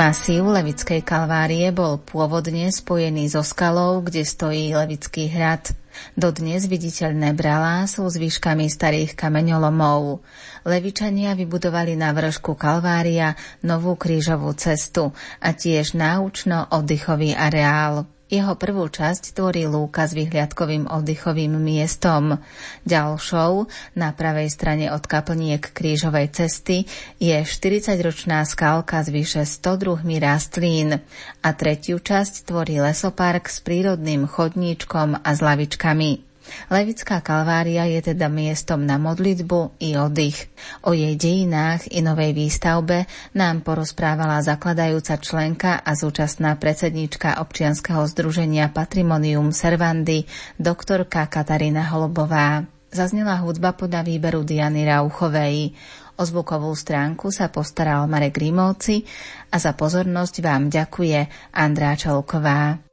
Masív 0.00 0.48
Levickej 0.48 1.04
kalvárie 1.04 1.68
bol 1.76 2.00
pôvodne 2.00 2.72
spojený 2.72 3.36
so 3.36 3.44
skalou, 3.44 4.00
kde 4.00 4.24
stojí 4.24 4.72
Levický 4.72 5.28
hrad. 5.28 5.76
Dodnes 6.16 6.64
viditeľné 6.64 7.36
bralá 7.36 7.84
sú 7.84 8.08
zvyškami 8.08 8.64
starých 8.72 9.12
kameňolomov. 9.12 10.24
Levičania 10.64 11.36
vybudovali 11.36 12.00
na 12.00 12.16
vršku 12.16 12.56
Kalvária 12.56 13.36
novú 13.60 13.92
krížovú 14.00 14.56
cestu 14.56 15.12
a 15.36 15.52
tiež 15.52 15.92
náučno-oddychový 15.92 17.36
areál. 17.36 18.08
Jeho 18.30 18.54
prvú 18.54 18.86
časť 18.86 19.34
tvorí 19.34 19.66
lúka 19.66 20.06
s 20.06 20.14
vyhliadkovým 20.14 20.86
oddychovým 20.86 21.58
miestom. 21.58 22.38
Ďalšou, 22.86 23.66
na 23.98 24.14
pravej 24.14 24.54
strane 24.54 24.86
od 24.94 25.02
kaplniek 25.02 25.58
krížovej 25.58 26.30
cesty, 26.30 26.86
je 27.18 27.42
40-ročná 27.42 28.46
skalka 28.46 29.02
s 29.02 29.10
vyše 29.10 29.42
100 29.42 29.82
druhmi 29.82 30.22
rastlín 30.22 31.02
a 31.42 31.48
tretiu 31.58 31.98
časť 31.98 32.46
tvorí 32.46 32.78
lesopark 32.78 33.50
s 33.50 33.58
prírodným 33.66 34.30
chodníčkom 34.30 35.18
a 35.18 35.30
s 35.34 35.42
lavičkami. 35.42 36.29
Levická 36.68 37.22
kalvária 37.24 37.86
je 37.86 38.12
teda 38.14 38.30
miestom 38.30 38.82
na 38.82 38.98
modlitbu 38.98 39.80
i 39.82 39.96
oddych. 39.96 40.50
O 40.86 40.94
jej 40.94 41.14
dejinách 41.16 41.88
i 41.90 42.04
novej 42.04 42.34
výstavbe 42.36 43.06
nám 43.34 43.62
porozprávala 43.62 44.42
zakladajúca 44.42 45.16
členka 45.18 45.78
a 45.80 45.92
súčasná 45.94 46.58
predsedníčka 46.58 47.40
občianskeho 47.40 48.04
združenia 48.10 48.68
Patrimonium 48.70 49.54
Servandy, 49.54 50.26
doktorka 50.58 51.26
Katarína 51.30 51.86
Holubová. 51.88 52.66
Zaznela 52.90 53.38
hudba 53.38 53.70
podľa 53.78 54.02
výberu 54.02 54.42
Diany 54.42 54.82
Rauchovej. 54.82 55.78
O 56.18 56.22
zvukovú 56.26 56.74
stránku 56.74 57.30
sa 57.32 57.48
postaral 57.48 58.04
Marek 58.10 58.36
Rímovci 58.36 59.06
a 59.48 59.56
za 59.62 59.72
pozornosť 59.72 60.42
vám 60.42 60.68
ďakuje 60.68 61.30
Andrá 61.54 61.96
Čolková. 61.96 62.89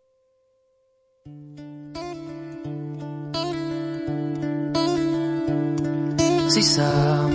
Si 6.58 6.82
sám 6.82 7.30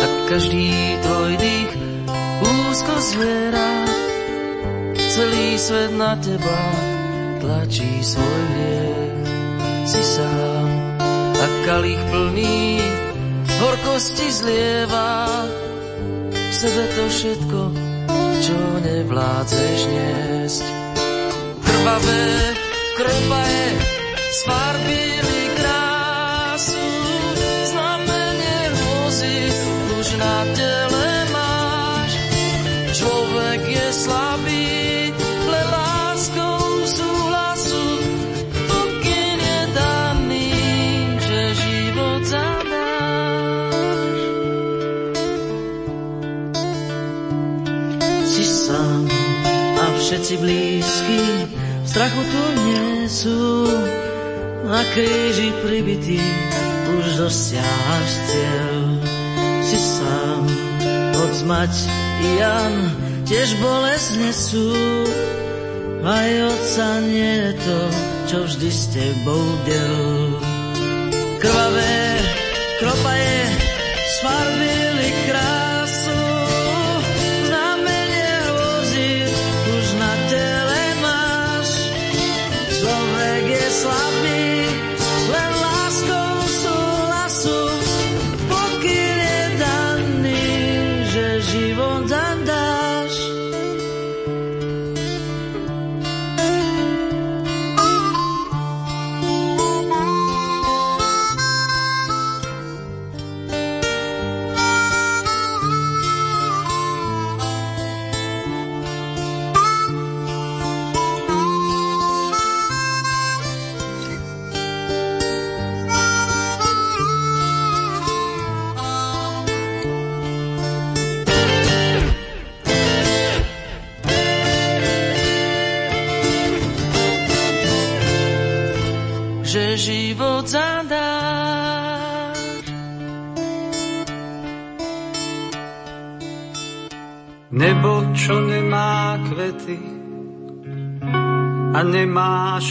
a 0.00 0.06
každý 0.32 0.72
tvoj 1.04 1.32
dých 1.36 1.72
úzko 2.40 2.94
zviera. 3.04 3.84
Celý 4.96 5.60
svet 5.60 5.92
na 5.92 6.16
teba 6.16 6.62
tlačí 7.36 8.00
svoj 8.00 8.40
hriech. 8.56 9.28
Si 9.84 10.00
sám 10.00 10.68
a 11.36 11.46
kalich 11.68 12.00
plný 12.08 12.80
horkosti 13.60 14.28
zlieva. 14.32 15.28
V 16.32 16.54
sebe 16.56 16.84
to 16.96 17.04
všetko, 17.12 17.60
čo 18.40 18.58
nevládzeš 18.80 19.80
niesť. 19.84 20.64
Krvavé, 21.60 22.24
krpa 22.96 23.42
je, 23.52 23.68
všetci 50.06 50.34
blízky, 50.38 51.22
v 51.82 51.86
strachu 51.90 52.22
tu 52.22 52.42
nie 52.62 53.10
sú, 53.10 53.66
na 54.62 54.86
kríži 54.94 55.50
pribitý, 55.66 56.22
už 56.94 57.26
dosiahaš 57.26 58.10
cieľ 58.30 59.02
si 59.66 59.78
sám. 59.82 60.46
Hoď 61.10 61.34
mať 61.50 61.74
i 62.22 62.28
Jan 62.38 62.74
tiež 63.26 63.58
bolesť 63.58 64.10
nesú, 64.22 64.70
aj 66.06 66.30
otca 66.54 66.88
nie 67.02 67.32
je 67.42 67.52
to, 67.66 67.80
čo 68.30 68.38
vždy 68.46 68.70
s 68.70 68.82
tebou 68.94 69.42
del. 69.66 70.38
Krvavé 71.42 71.98
kropaje 72.78 73.42
sfarbili 74.06 75.10
krásu, 75.26 75.55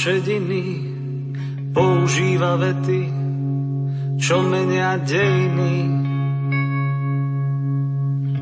šediny, 0.06 0.66
používa 1.74 2.62
vety, 2.62 3.10
čo 4.22 4.38
menia 4.46 5.02
dejiny. 5.02 5.78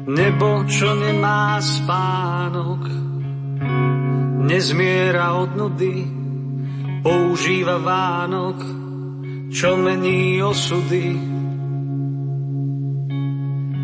Nebo, 0.04 0.68
čo 0.68 0.92
nemá 0.92 1.64
spánok, 1.64 2.84
nezmiera 4.44 5.40
od 5.40 5.56
nudy, 5.56 6.04
používa 7.00 7.80
Vánok, 7.80 8.60
čo 9.48 9.80
mení 9.80 10.44
osudy. 10.44 11.16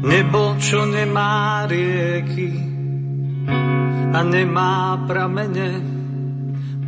Nebo, 0.03 0.59
čo 0.59 0.83
nemá 0.83 1.63
rieky 1.63 2.51
a 4.11 4.19
nemá 4.27 4.99
pramene, 5.07 5.98